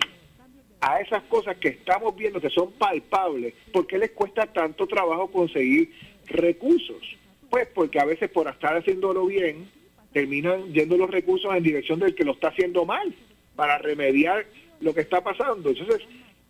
[0.81, 5.31] a esas cosas que estamos viendo que son palpables, ¿por qué les cuesta tanto trabajo
[5.31, 5.93] conseguir
[6.29, 7.03] recursos?
[7.51, 9.69] Pues porque a veces por estar haciéndolo bien,
[10.15, 13.15] terminan yendo los recursos en dirección del que lo está haciendo mal,
[13.55, 14.47] para remediar
[14.81, 15.69] lo que está pasando.
[15.69, 16.01] Entonces,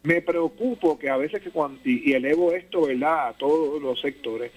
[0.05, 4.01] me preocupo que a veces que cuando, y, y elevo esto, ¿verdad?, a todos los
[4.01, 4.53] sectores,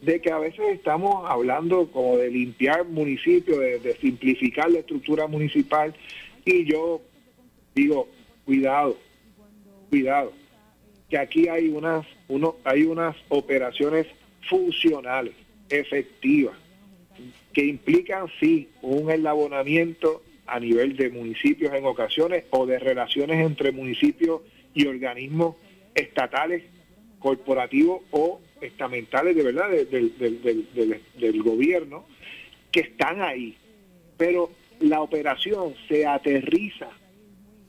[0.00, 5.94] de que a veces estamos hablando como de limpiar municipios, de, simplificar la estructura municipal,
[6.44, 7.00] y yo
[7.74, 8.08] digo,
[8.44, 8.96] cuidado,
[9.90, 10.32] cuidado,
[11.08, 14.06] que aquí hay unas, uno, hay unas operaciones
[14.48, 15.34] funcionales,
[15.68, 16.56] efectivas,
[17.52, 23.72] que implican sí un eslabonamiento a nivel de municipios en ocasiones o de relaciones entre
[23.72, 24.42] municipios
[24.74, 25.56] y organismos
[25.94, 26.62] estatales,
[27.18, 32.06] corporativos o estamentales de verdad de- del- gobierno
[32.72, 33.56] que están ahí.
[34.16, 34.50] Pero
[34.80, 36.88] la operación se aterriza,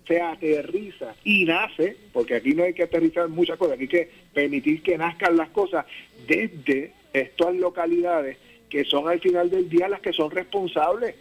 [0.07, 4.09] se aterriza y nace, porque aquí no hay que aterrizar muchas cosas, aquí hay que
[4.33, 5.85] permitir que nazcan las cosas
[6.27, 8.37] desde estas localidades
[8.69, 11.15] que son al final del día las que son responsables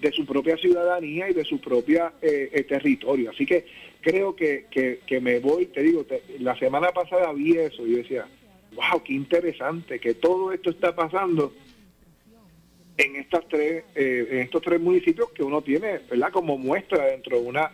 [0.00, 3.30] de su propia ciudadanía y de su propia eh, eh, territorio.
[3.30, 3.66] Así que
[4.00, 6.06] creo que, que, me voy, te digo,
[6.38, 8.26] la semana pasada vi eso y yo decía,
[8.74, 11.52] wow, qué interesante que todo esto está pasando
[12.96, 16.30] en estas tres, eh, en estos tres municipios que uno tiene, ¿verdad?
[16.32, 17.70] Como muestra dentro de una,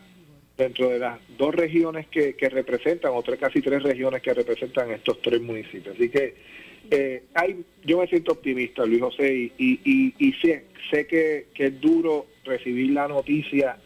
[0.56, 4.90] dentro de las dos regiones que, que representan, o tres, casi tres regiones que representan
[4.92, 5.96] estos tres municipios.
[5.96, 6.34] Así que
[6.90, 12.26] eh, hay, yo me siento optimista, Luis José, y, y, sé, sé que es duro
[12.44, 13.78] recibir la noticia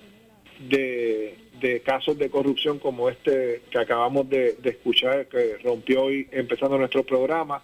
[0.68, 6.26] de, de casos de corrupción como este que acabamos de, de escuchar, que rompió hoy
[6.30, 7.62] empezando nuestro programa,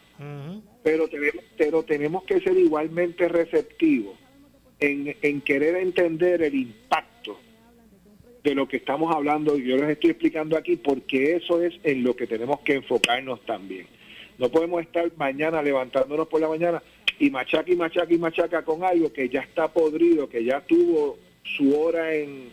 [0.82, 4.16] pero tenemos, pero tenemos que ser igualmente receptivos
[4.78, 7.38] en, en querer entender el impacto
[8.44, 12.04] de lo que estamos hablando, y yo les estoy explicando aquí, porque eso es en
[12.04, 13.86] lo que tenemos que enfocarnos también.
[14.38, 16.82] No podemos estar mañana levantándonos por la mañana
[17.18, 21.18] y machaca y machaca y machaca con algo que ya está podrido, que ya tuvo
[21.42, 22.50] su hora en,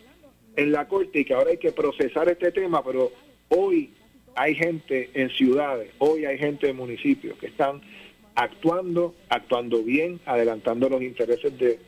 [0.55, 3.11] en la corte y que ahora hay que procesar este tema, pero
[3.49, 3.91] hoy
[4.35, 7.81] hay gente en ciudades, hoy hay gente en municipios que están
[8.35, 11.79] actuando, actuando bien, adelantando los intereses de,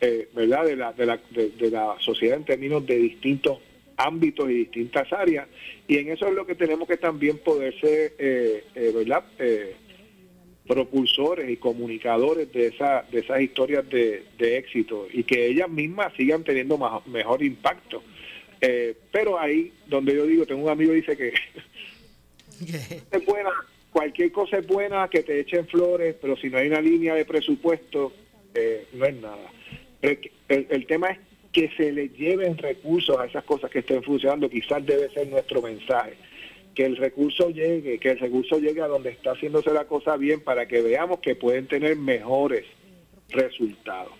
[0.00, 3.58] eh, verdad de la, de, la, de, la sociedad en términos de distintos
[3.96, 5.48] ámbitos y distintas áreas.
[5.88, 9.76] Y en eso es lo que tenemos que también poder ser eh, eh, verdad Eh,
[10.66, 16.12] propulsores y comunicadores de esa de esas historias de, de éxito y que ellas mismas
[16.16, 18.02] sigan teniendo más, mejor impacto
[18.60, 21.32] Eh, pero ahí donde yo digo tengo un amigo que dice que
[23.16, 23.50] es buena,
[23.90, 27.24] cualquier cosa es buena que te echen flores, pero si no hay una línea de
[27.24, 28.12] presupuesto,
[28.54, 29.50] eh, no es nada.
[30.00, 31.18] Pero el, el tema es
[31.52, 35.62] que se le lleven recursos a esas cosas que estén funcionando, quizás debe ser nuestro
[35.62, 36.14] mensaje.
[36.76, 40.40] Que el recurso llegue, que el recurso llegue a donde está haciéndose la cosa bien
[40.44, 42.64] para que veamos que pueden tener mejores
[43.30, 44.12] resultados.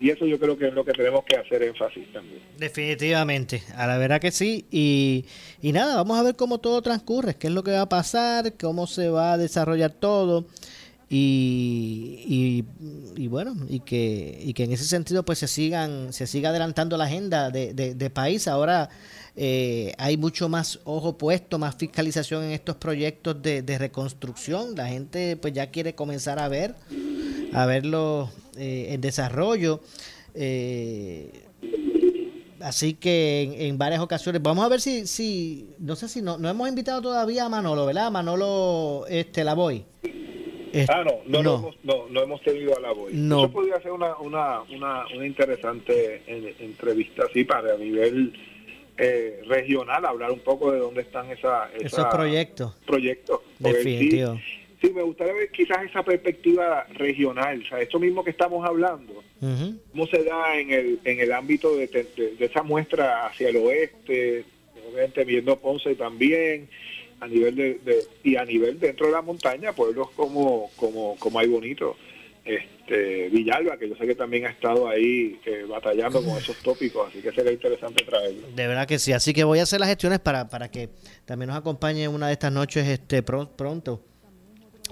[0.00, 2.40] Y eso yo creo que es lo que tenemos que hacer énfasis también.
[2.58, 4.66] Definitivamente, a la verdad que sí.
[4.70, 5.24] Y,
[5.62, 8.52] y nada, vamos a ver cómo todo transcurre, qué es lo que va a pasar,
[8.60, 10.46] cómo se va a desarrollar todo.
[11.08, 12.64] Y,
[13.16, 16.50] y, y bueno, y que, y que en ese sentido pues se sigan, se siga
[16.50, 18.48] adelantando la agenda de, de- de país.
[18.48, 18.90] Ahora
[19.36, 24.74] eh, hay mucho más ojo puesto, más fiscalización en estos proyectos de, de reconstrucción.
[24.76, 26.74] La gente pues ya quiere comenzar a ver,
[27.52, 29.80] a verlo eh, en desarrollo.
[30.34, 31.30] Eh,
[32.60, 36.38] Así que en, en varias ocasiones, vamos a ver si, si no sé si no,
[36.38, 38.10] no hemos invitado todavía a Manolo, ¿verdad?
[38.10, 39.84] Manolo este, Lavoy.
[40.72, 41.42] Eh, Ah, no, no, no.
[41.42, 41.58] no.
[41.58, 43.12] hemos, no, no hemos tenido a la voz.
[43.12, 43.40] No.
[43.44, 48.32] Eso podría ser una, una, una, una interesante en- entrevista así para a nivel
[48.96, 52.74] eh, regional, hablar un poco de dónde están esa, esa- Esos proyectos.
[52.86, 53.40] proyectos.
[53.58, 54.40] Sí- Definitivo.
[54.80, 59.14] Sí, me gustaría ver quizás esa perspectiva regional, o sea, esto mismo que estamos hablando,
[59.40, 59.78] Ujú.
[59.90, 63.56] cómo se da en el, en el ámbito de, de- de esa muestra hacia el
[63.56, 64.44] oeste,
[64.86, 66.68] obviamente viendo Ponce también,
[67.20, 71.38] a nivel de, de- y a nivel dentro de la montaña, pueblos como, como, como
[71.38, 71.96] hay bonito,
[72.44, 77.08] este Villalba, que yo sé que también ha estado ahí eh, batallando con esos tópicos,
[77.08, 78.46] así que sería interesante traerlo.
[78.54, 79.12] De verdad que sí.
[79.12, 80.90] Así que voy a hacer las gestiones para, para que
[81.24, 84.02] también nos acompañe una de estas noches este pro- pronto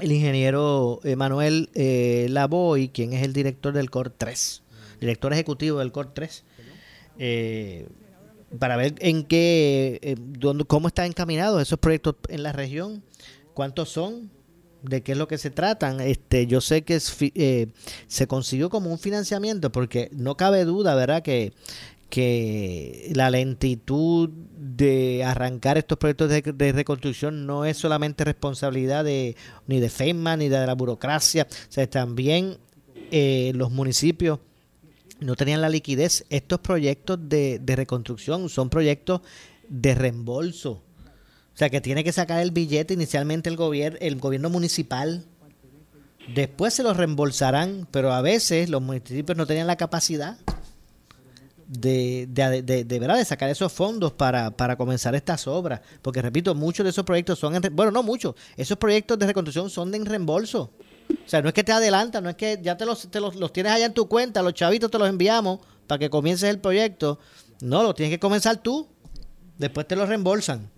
[0.01, 4.63] el ingeniero Manuel eh, Lavoy, quien es el director del COR 3,
[5.01, 6.45] director ejecutivo del COR 3,
[7.19, 7.87] eh,
[8.59, 13.03] para ver en qué, eh, dónde, cómo están encaminados esos proyectos en la región,
[13.53, 14.31] cuántos son,
[14.83, 16.01] de qué es lo que se tratan.
[16.01, 17.69] Este, yo sé que es eh,
[18.07, 21.23] se consiguió como un financiamiento, porque no cabe duda, ¿verdad?
[21.23, 21.53] Que,
[22.09, 29.37] que la lentitud de arrancar estos proyectos de, de reconstrucción no es solamente responsabilidad de
[29.67, 32.59] ni de FEMA ni de la burocracia, o también
[33.11, 34.41] eh, los municipios
[35.21, 36.25] no tenían la liquidez.
[36.29, 39.21] Estos proyectos de, de reconstrucción son proyectos
[39.69, 40.83] de reembolso.
[41.55, 45.25] O sea, que tiene que sacar el billete inicialmente el, gobierno el gobierno municipal.
[46.35, 50.39] Después se lo reembolsarán, pero a veces los municipios no tenían la capacidad
[51.67, 53.17] de, de, de, ¿verdad?
[53.17, 55.81] de sacar esos fondos para, para comenzar estas obras.
[56.01, 59.71] Porque, repito, muchos de esos proyectos son, en, bueno, no muchos, esos proyectos de reconstrucción
[59.71, 60.71] son de reembolso.
[61.11, 63.37] O sea, no es que te adelantan, no es que ya te los, te los,
[63.37, 66.59] los tienes allá en tu cuenta, los chavitos te los enviamos para que comiences el
[66.59, 67.19] proyecto.
[67.61, 68.89] No, lo tienes que comenzar tú.
[69.59, 70.71] Después te los reembolsan.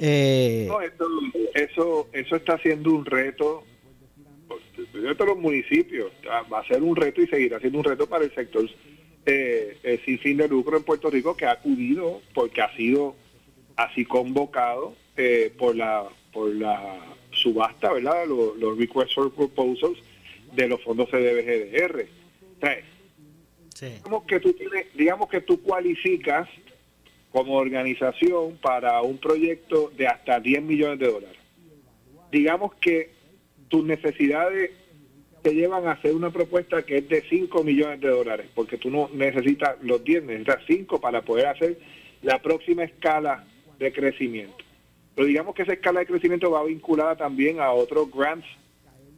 [0.00, 1.08] Eh, No, eso,
[1.54, 3.64] eso, eso está siendo un reto,
[4.92, 8.06] de todos los municipios, Ah, va a ser un reto y seguirá siendo un reto
[8.06, 8.68] para el sector
[9.24, 13.16] eh, eh, sin fin de lucro en Puerto Rico que ha acudido porque ha sido
[13.76, 17.00] así convocado eh, por la por la
[17.32, 18.26] subasta, ¿verdad?
[18.26, 19.98] Los, los requests for proposals
[20.54, 22.06] de los fondos CDBGDR.
[22.56, 26.48] O sea, digamos que tú tienes, digamos que tú cualificas
[27.36, 31.38] como organización para un proyecto de hasta 10 millones de dólares.
[32.32, 33.10] Digamos que
[33.68, 34.70] tus necesidades
[35.42, 38.88] te llevan a hacer una propuesta que es de 5 millones de dólares, porque tú
[38.88, 41.78] no necesitas los 10, necesitas 5 para poder hacer
[42.22, 43.44] la próxima escala
[43.78, 44.64] de crecimiento.
[45.14, 48.46] Pero digamos que esa escala de crecimiento va vinculada también a otros grants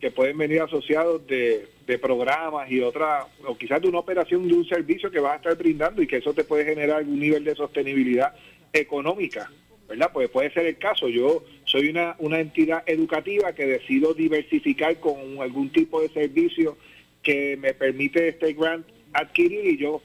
[0.01, 1.69] que pueden venir asociados de,
[2.01, 5.57] programas y otra, o quizás de una operación de un servicio que vas a estar
[5.57, 8.35] brindando y que eso te puede generar algún nivel de sostenibilidad
[8.73, 9.51] económica,
[9.89, 10.11] ¿verdad?
[10.13, 11.09] Pues puede ser el caso.
[11.09, 16.77] Yo soy una, una entidad educativa que decido diversificar con algún tipo de servicio
[17.23, 20.03] que me permite este grant adquirir y yo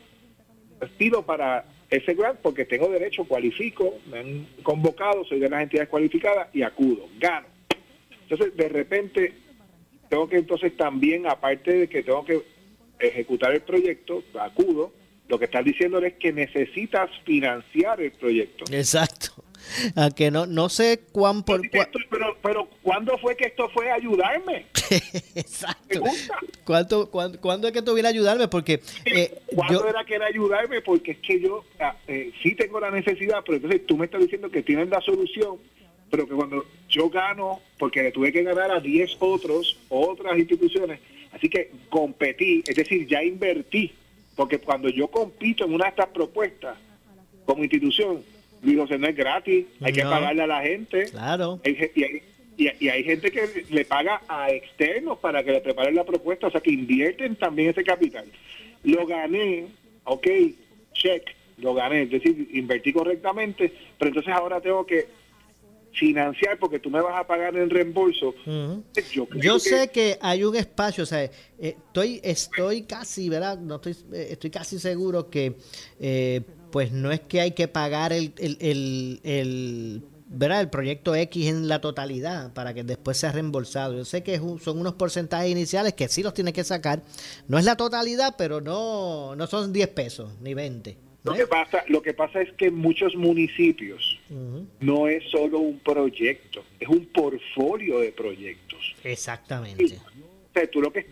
[0.97, 5.89] pido para ese grant porque tengo derecho, cualifico, me han convocado, soy de las entidades
[5.89, 7.47] cualificadas y acudo, gano.
[8.23, 9.42] Entonces, de repente,
[10.13, 12.39] tengo que entonces también, aparte de que tengo que
[12.99, 14.93] ejecutar el proyecto, acudo,
[15.27, 18.65] lo que estás diciendo es que necesitas financiar el proyecto.
[18.71, 19.31] exacto.
[19.95, 23.95] Aunque no, no sé cuán por cua- Pero, pero ¿cuándo fue que esto fue a
[23.95, 24.67] ayudarme?
[25.35, 26.03] Exacto.
[26.63, 28.47] ¿Cuánto, cuán- ¿Cuándo es que tú vienes a ayudarme?
[28.49, 30.81] Porque eh, ¿Cuándo yo, era que era ayudarme?
[30.81, 34.21] Porque es que yo ah, eh, sí tengo la necesidad, pero entonces tú me estás
[34.21, 35.57] diciendo que tienes la solución,
[36.13, 40.99] pero que cuando yo gano, porque le tuve que ganar a 10 otros, otras instituciones,
[41.31, 43.91] así que competí, es decir, ya invertí,
[44.35, 46.77] porque cuando yo compito en una de estas propuestas
[47.45, 48.21] como institución,
[48.61, 51.05] Luis José no es gratis, hay que pagarle a la gente.
[51.09, 51.59] Claro.
[51.65, 51.69] Y,
[52.03, 52.21] hay,
[52.57, 56.45] y- y hay gente que le paga a externos para que le preparen la propuesta,
[56.45, 58.25] o sea que invierten también ese capital.
[58.83, 59.65] Lo gané,
[60.03, 60.27] ok,
[60.93, 61.23] check,
[61.57, 65.22] lo gané, es decir, invertí correctamente, pero entonces ahora tengo que
[65.93, 68.33] financiar porque tú me vas a pagar en reembolso.
[68.45, 68.83] Ujú.
[69.35, 73.59] Yo, sé que hay un espacio, o sea, estoy, estoy casi, ¿verdad?
[73.59, 75.55] No estoy, eh, estoy casi seguro que,
[75.99, 76.41] eh,
[76.71, 80.61] pues no es que hay que pagar el, el, el, el, ¿verdad?
[80.61, 83.95] el proyecto X en la totalidad para que después sea reembolsado.
[83.95, 87.03] Yo sé que son unos porcentajes iniciales que sí los tiene que sacar.
[87.47, 90.97] No es la totalidad, pero no, no son 10 pesos ni 20.
[91.23, 94.19] Lo que pasa, lo que pasa es que en muchos municipios
[94.79, 98.95] no es solo un proyecto, es un portfolio de proyectos.
[99.03, 99.85] Exactamente.
[99.85, 101.03] O sea, tú lo que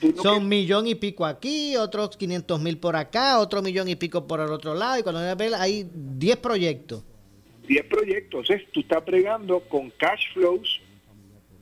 [0.00, 3.96] tú lo Son millón y pico aquí, otros 500 mil por acá, otro millón y
[3.96, 7.04] pico por el otro lado, y cuando hay 10 proyectos.
[7.68, 8.48] 10 proyectos.
[8.48, 10.80] Entonces, tú estás bregando con cash flows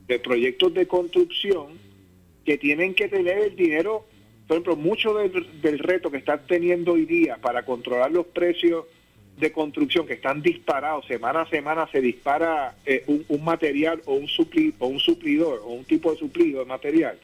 [0.07, 1.79] de proyectos de construcción
[2.45, 4.07] que tienen que tener el dinero.
[4.47, 8.85] Por ejemplo, mucho del, del reto que están teniendo hoy día para controlar los precios
[9.39, 14.15] de construcción que están disparados, semana a semana se dispara eh, un, un material o
[14.15, 17.19] un, supli, o un suplidor o un tipo de suplido de material,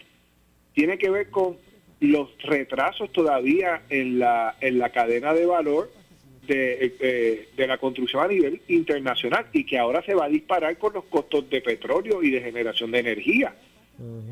[0.75, 1.57] tiene que ver con
[2.01, 5.91] los retrasos todavía en la, en la cadena de valor
[6.47, 10.77] de, eh, de la construcción a nivel internacional y que ahora se va a disparar
[10.79, 13.55] con los costos de petróleo y de generación de energía.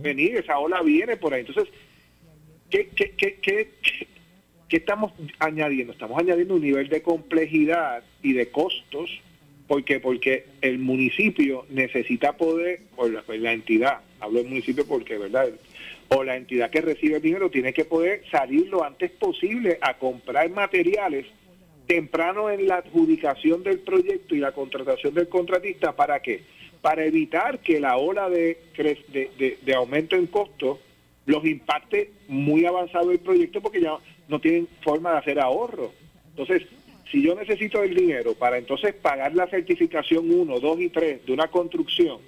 [0.03, 1.45] Venir, esa ola viene por ahí.
[1.47, 1.73] Entonces,
[2.71, 3.69] ¿qué, qué, qué, qué,
[4.69, 5.93] qué- estamos añadiendo?
[5.93, 9.11] Estamos añadiendo un nivel de complejidad y de costos
[9.67, 15.17] porque porque el municipio necesita poder, o la, pues la entidad, hablo del municipio porque,
[15.17, 15.49] ¿verdad?
[16.09, 19.97] O la entidad que recibe el dinero tiene que poder salir lo antes posible a
[19.97, 21.27] comprar materiales
[21.87, 26.43] temprano en la adjudicación del proyecto y la contratación del contratista, ¿para qué?
[26.83, 30.79] Para evitar que la ola de, de, de- de aumento en costos
[31.27, 33.99] los impacte muy avanzado el proyecto porque ya
[34.29, 35.93] no tienen forma de hacer ahorro.
[36.31, 36.67] Entonces,
[37.11, 41.33] si yo necesito el dinero para entonces pagar la certificación 1, 2 y 3 de
[41.33, 42.19] una construcción,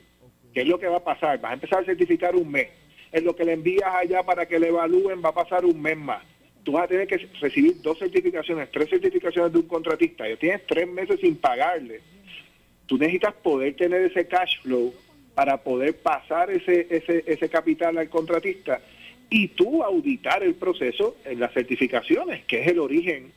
[0.53, 1.41] ¿qué es lo que va a pasar?
[1.41, 2.69] Vas a empezar a certificar un mes.
[3.13, 5.97] En lo que le envías allá para que le evalúen va a pasar un mes
[5.97, 6.25] más.
[6.65, 10.29] Tú vas a tener que recibir dos certificaciones, tres certificaciones de un contratista.
[10.29, 12.01] Ya tienes tres meses sin pagarle.
[12.87, 14.93] Tú necesitas poder tener ese cash flow
[15.35, 18.81] para poder pasar ese, ese, ese capital al contratista
[19.31, 23.33] y tú auditar el proceso en las certificaciones, que es el origen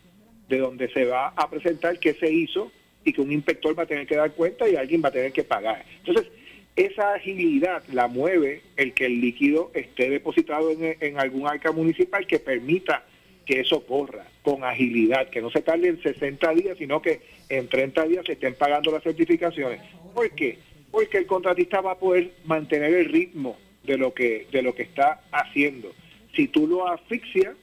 [0.50, 2.72] de donde se va a presentar qué se hizo
[3.06, 5.32] y que un inspector va a tener que dar cuenta y alguien va a tener
[5.32, 5.86] que pagar.
[6.00, 6.32] Entonces,
[6.76, 12.28] esa agilidad la mueve el que el líquido esté depositado en, en algún arca municipal
[12.28, 13.06] que permita
[13.46, 17.70] que eso corra con agilidad, que no se tarde en 60 días, sino que en
[17.70, 19.80] 30 días se estén pagando las certificaciones.
[20.14, 20.58] ¿Por qué?
[20.96, 24.84] Porque el contratista va a poder mantener el ritmo de lo que de lo que
[24.84, 25.92] está haciendo.
[26.34, 27.54] Si tú lo asfixias,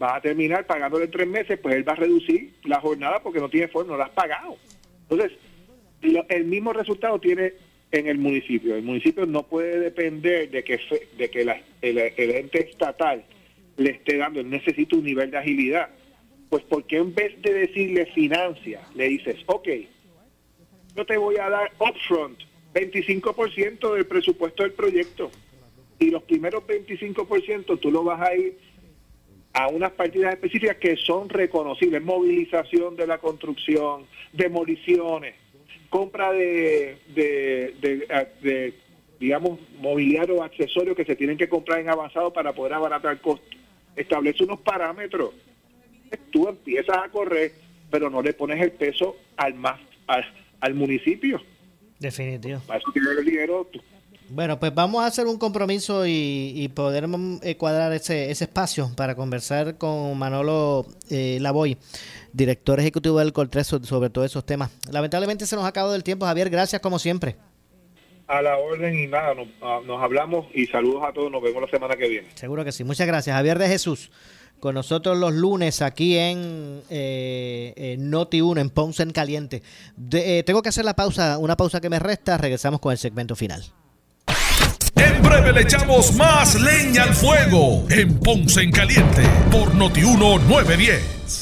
[0.00, 3.48] vas a terminar pagándole tres meses, pues él va a reducir la jornada porque no
[3.48, 4.56] tiene forma, no la has pagado.
[5.08, 5.38] Entonces,
[6.00, 7.52] lo- el mismo resultado tiene
[7.92, 8.74] en el municipio.
[8.74, 10.80] El municipio no puede depender de que
[11.16, 13.22] de que la- el, el ente estatal
[13.76, 15.88] le esté dando, él necesita un nivel de agilidad.
[16.50, 19.68] Pues porque en vez de decirle financia, le dices, ok,
[20.96, 22.40] yo te voy a dar upfront
[22.74, 25.30] 25% del presupuesto del proyecto
[25.98, 28.58] y los primeros 25% tú lo vas a ir
[29.52, 35.34] a unas partidas específicas que son reconocibles, movilización de la construcción, demoliciones,
[35.90, 37.74] compra de, de,
[38.40, 38.74] de-
[39.20, 43.54] digamos, mobiliario o accesorios que se tienen que comprar en avanzado para poder abaratar costos.
[43.94, 45.30] Establece unos parámetros.
[46.30, 47.52] Tú empiezas a correr,
[47.90, 49.78] pero no le pones el peso al más
[50.60, 51.40] al municipio.
[52.02, 52.60] Definitivo.
[52.66, 53.80] Para eso tiene el dinero tú.
[54.28, 58.44] Bueno, pues vamos a hacer un compromiso y, y poder mm, eh, cuadrar ese, ese
[58.44, 61.76] espacio para conversar con Manolo eh, Lavoy,
[62.32, 64.70] director ejecutivo del Coltreso, sobre todos esos temas.
[64.90, 66.48] Lamentablemente se nos ha acabado el tiempo, Javier.
[66.48, 67.36] Gracias como siempre.
[68.26, 71.30] A la orden y nada, nos, ah, nos hablamos y saludos a todos.
[71.30, 72.28] Nos vemos la semana que viene.
[72.34, 72.84] Seguro que sí.
[72.84, 73.36] Muchas gracias.
[73.36, 74.10] Javier de Jesús,
[74.62, 79.60] con nosotros los lunes aquí en eh, eh, Noti 1, en Ponce en Caliente.
[80.12, 82.38] Eh, tengo que hacer la pausa, una pausa que me resta.
[82.38, 83.64] Regresamos con el segmento final.
[84.94, 91.41] En breve le echamos más leña al fuego en Ponce en Caliente por Notiuno 910.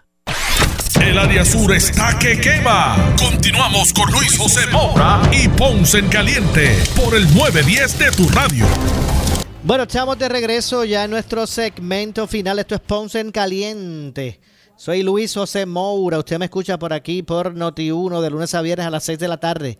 [1.01, 3.15] El área sur está que quema.
[3.17, 8.67] Continuamos con Luis José Moura y Ponce en Caliente por el 910 de tu radio.
[9.63, 12.59] Bueno, estamos de regreso ya en nuestro segmento final.
[12.59, 14.39] Esto es Ponce en Caliente.
[14.75, 16.19] Soy Luis José Moura.
[16.19, 19.27] Usted me escucha por aquí por Noti1 de lunes a viernes a las 6 de
[19.27, 19.79] la tarde,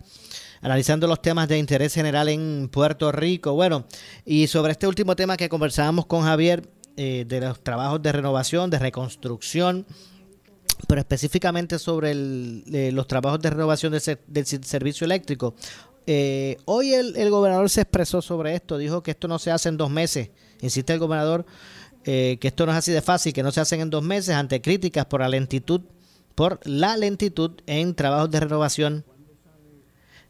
[0.61, 3.53] analizando los temas de interés general en Puerto Rico.
[3.53, 3.85] Bueno,
[4.25, 6.67] y sobre este último tema que conversábamos con Javier,
[6.97, 9.85] eh, de los trabajos de renovación, de reconstrucción,
[10.87, 15.55] pero específicamente sobre el- eh, los trabajos de renovación del, del servicio eléctrico.
[16.07, 19.69] Eh, hoy el, el gobernador se expresó sobre esto, dijo que esto no se hace
[19.69, 20.29] en dos meses.
[20.61, 21.45] Insiste el gobernador
[22.03, 24.35] eh, que esto no es así de fácil, que no se hacen en dos meses
[24.35, 25.81] ante críticas por la lentitud,
[26.33, 29.05] por la lentitud en trabajos de renovación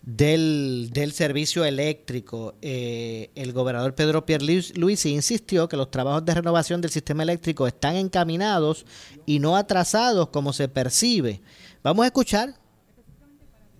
[0.01, 2.55] del, del servicio eléctrico.
[2.61, 7.95] Eh, el gobernador Pedro Pierluisi insistió que los trabajos de renovación del sistema eléctrico están
[7.95, 8.85] encaminados
[9.25, 11.41] y no atrasados como se percibe.
[11.83, 12.55] Vamos a escuchar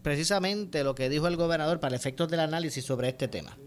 [0.02, 3.58] precisamente lo que dijo el gobernador para efectos del análisis sobre este tema.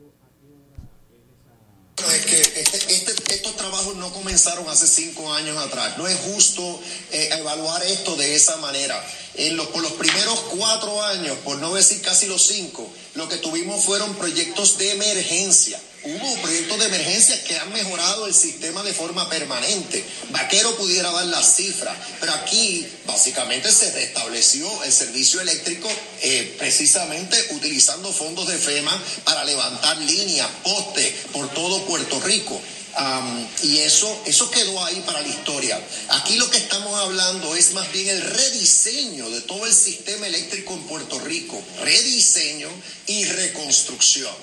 [1.97, 5.97] este- este- estos trabajos no comenzaron hace cinco años atrás.
[5.99, 9.03] No es justo eh, evaluar esto de esa manera.
[9.35, 13.39] En los, por los primeros cuatro años, por no decir casi los cinco, lo que
[13.39, 15.81] tuvimos fueron proyectos de emergencia.
[16.05, 20.05] Hubo proyectos de emergencia que han mejorado el sistema de forma permanente.
[20.31, 25.89] Vaquero pudiera dar las cifras, pero aquí básicamente se restableció el servicio eléctrico
[26.21, 32.61] eh, precisamente utilizando fondos de FEMA para levantar líneas, postes por todo Puerto Rico.
[32.97, 35.81] Am, y eso, eso quedó ahí para la historia.
[36.11, 40.75] Aquí lo que estamos hablando es más bien el rediseño de todo el sistema eléctrico
[40.75, 41.61] en Puerto Rico.
[41.83, 42.69] Rediseño
[43.07, 44.35] y reconstrucción.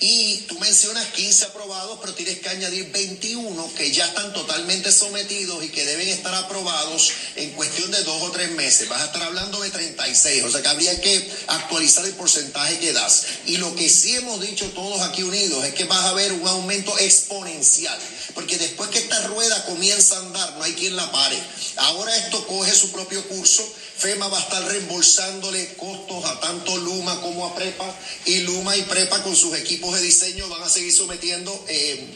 [0.00, 5.62] Y tú mencionas 15 aprobados, pero tienes que añadir 21 que ya están totalmente sometidos
[5.62, 8.88] y que deben estar aprobados en cuestión de dos o tres meses.
[8.88, 12.94] Vas a estar hablando de 36, o sea que habría que actualizar el porcentaje que
[12.94, 13.26] das.
[13.44, 16.48] Y lo que sí hemos dicho todos aquí unidos es que vas a ver un
[16.48, 17.98] aumento exponencial,
[18.34, 21.38] porque después que esta rueda comienza a andar, no hay quien la pare.
[21.76, 23.70] Ahora esto coge su propio curso.
[24.00, 27.94] FEMA va a estar reembolsándole costos a tanto Luma como a Prepa
[28.24, 32.08] y Luma y Prepa con sus equipos de diseño van a seguir sometiendo eh,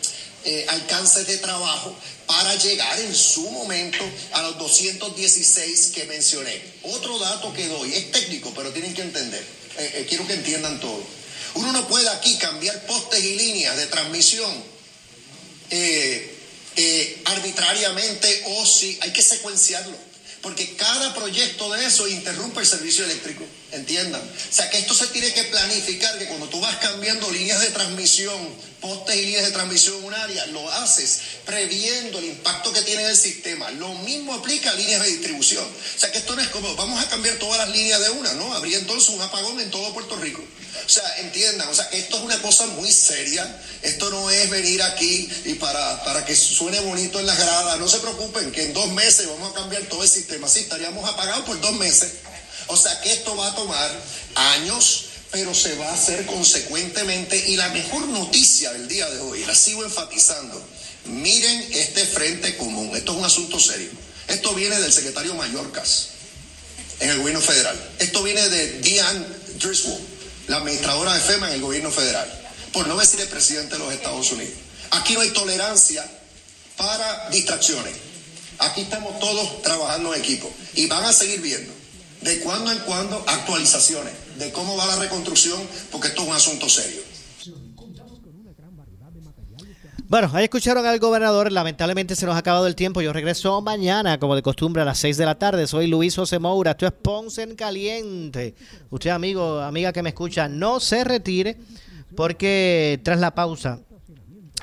[0.45, 1.95] eh, alcances de trabajo
[2.27, 6.59] para llegar en su momento a los 216 que mencioné.
[6.85, 9.45] Otro dato que doy, es técnico, pero tienen que entender,
[9.77, 11.03] Eh, quiero que entiendan todo.
[11.55, 14.75] Uno no puede aquí cambiar postes y líneas de transmisión
[17.25, 20.14] arbitrariamente o si hay que secuenciarlo.
[20.45, 23.47] Porque cada proyecto de eso interrumpe el servicio eléctrico,
[23.77, 24.21] entiendan.
[24.23, 27.71] O sea que esto se tiene que planificar, que cuando tú vas cambiando líneas de
[27.71, 28.39] transmisión,
[28.81, 33.03] postes y líneas de transmisión en un área, lo haces previendo el impacto que tiene
[33.03, 33.71] en el sistema.
[33.73, 35.65] Lo mismo aplica a líneas de distribución.
[35.65, 38.33] O sea que esto no es como, vamos a cambiar todas las líneas de una,
[38.35, 38.55] ¿no?
[38.55, 40.43] Habría entonces un apagón en todo Puerto Rico.
[40.85, 43.61] O sea, entiendan, o sea, esto es una cosa muy seria.
[43.83, 47.79] Esto no es venir aquí y para, para que suene bonito en las gradas.
[47.79, 50.49] No se preocupen, que en dos meses vamos a cambiar todo el sistema.
[50.49, 52.13] Sí, estaríamos apagados por dos meses.
[52.69, 53.91] O sea, que esto va a tomar
[54.35, 57.37] años, pero se va a hacer consecuentemente.
[57.49, 60.61] Y la mejor noticia del día de hoy, la sigo enfatizando,
[61.07, 62.95] miren este frente común.
[62.97, 63.91] Esto es un asunto serio.
[64.29, 66.09] Esto viene del secretario Mallorcas
[67.01, 67.79] en el gobierno federal.
[67.99, 69.27] Esto viene de Diane
[69.59, 70.01] Driscoll,
[70.49, 72.31] la administradora de FEMA en el gobierno federal,
[72.73, 74.55] por no decir el presidente de los Estados Unidos.
[74.91, 76.09] Aquí no hay tolerancia
[76.77, 77.95] para distracciones.
[78.59, 81.73] Aquí estamos todos trabajando en equipo y van a seguir viendo
[82.25, 85.61] de cuando en cuando actualizaciones de cómo va la reconstrucción,
[85.93, 87.03] porque esto es un asunto serio.
[90.07, 91.51] Bueno, ahí escucharon al gobernador.
[91.51, 93.01] Lamentablemente se nos ha acabado el tiempo.
[93.01, 95.67] Yo regreso mañana, como de costumbre, a las 6 de la tarde.
[95.67, 96.73] Soy Luis José Moura.
[96.73, 98.55] Esto es Ponce en Caliente.
[98.91, 101.59] Usted, amigo, amiga que me escucha, no se retire
[102.15, 103.81] porque tras la pausa,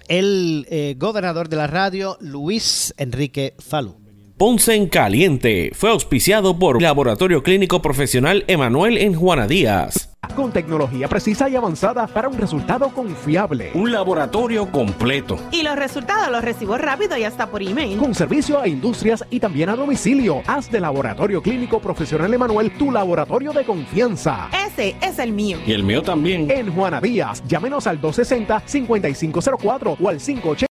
[0.07, 4.00] el eh, gobernador de la radio, Luis Enrique Falú.
[4.41, 10.11] Ponce en Caliente fue auspiciado por Laboratorio Clínico Profesional Emanuel en Juana Díaz.
[10.35, 13.69] Con tecnología precisa y avanzada para un resultado confiable.
[13.73, 15.37] Un laboratorio completo.
[15.51, 17.97] Y los resultados los recibo rápido y hasta por email.
[17.97, 20.41] Con servicio a industrias y también a domicilio.
[20.47, 24.49] Haz de Laboratorio Clínico Profesional Emanuel tu laboratorio de confianza.
[24.67, 25.59] Ese es el mío.
[25.67, 26.49] Y el mío también.
[26.49, 30.57] En Juana Díaz, llámenos al 260-5504 o al 580.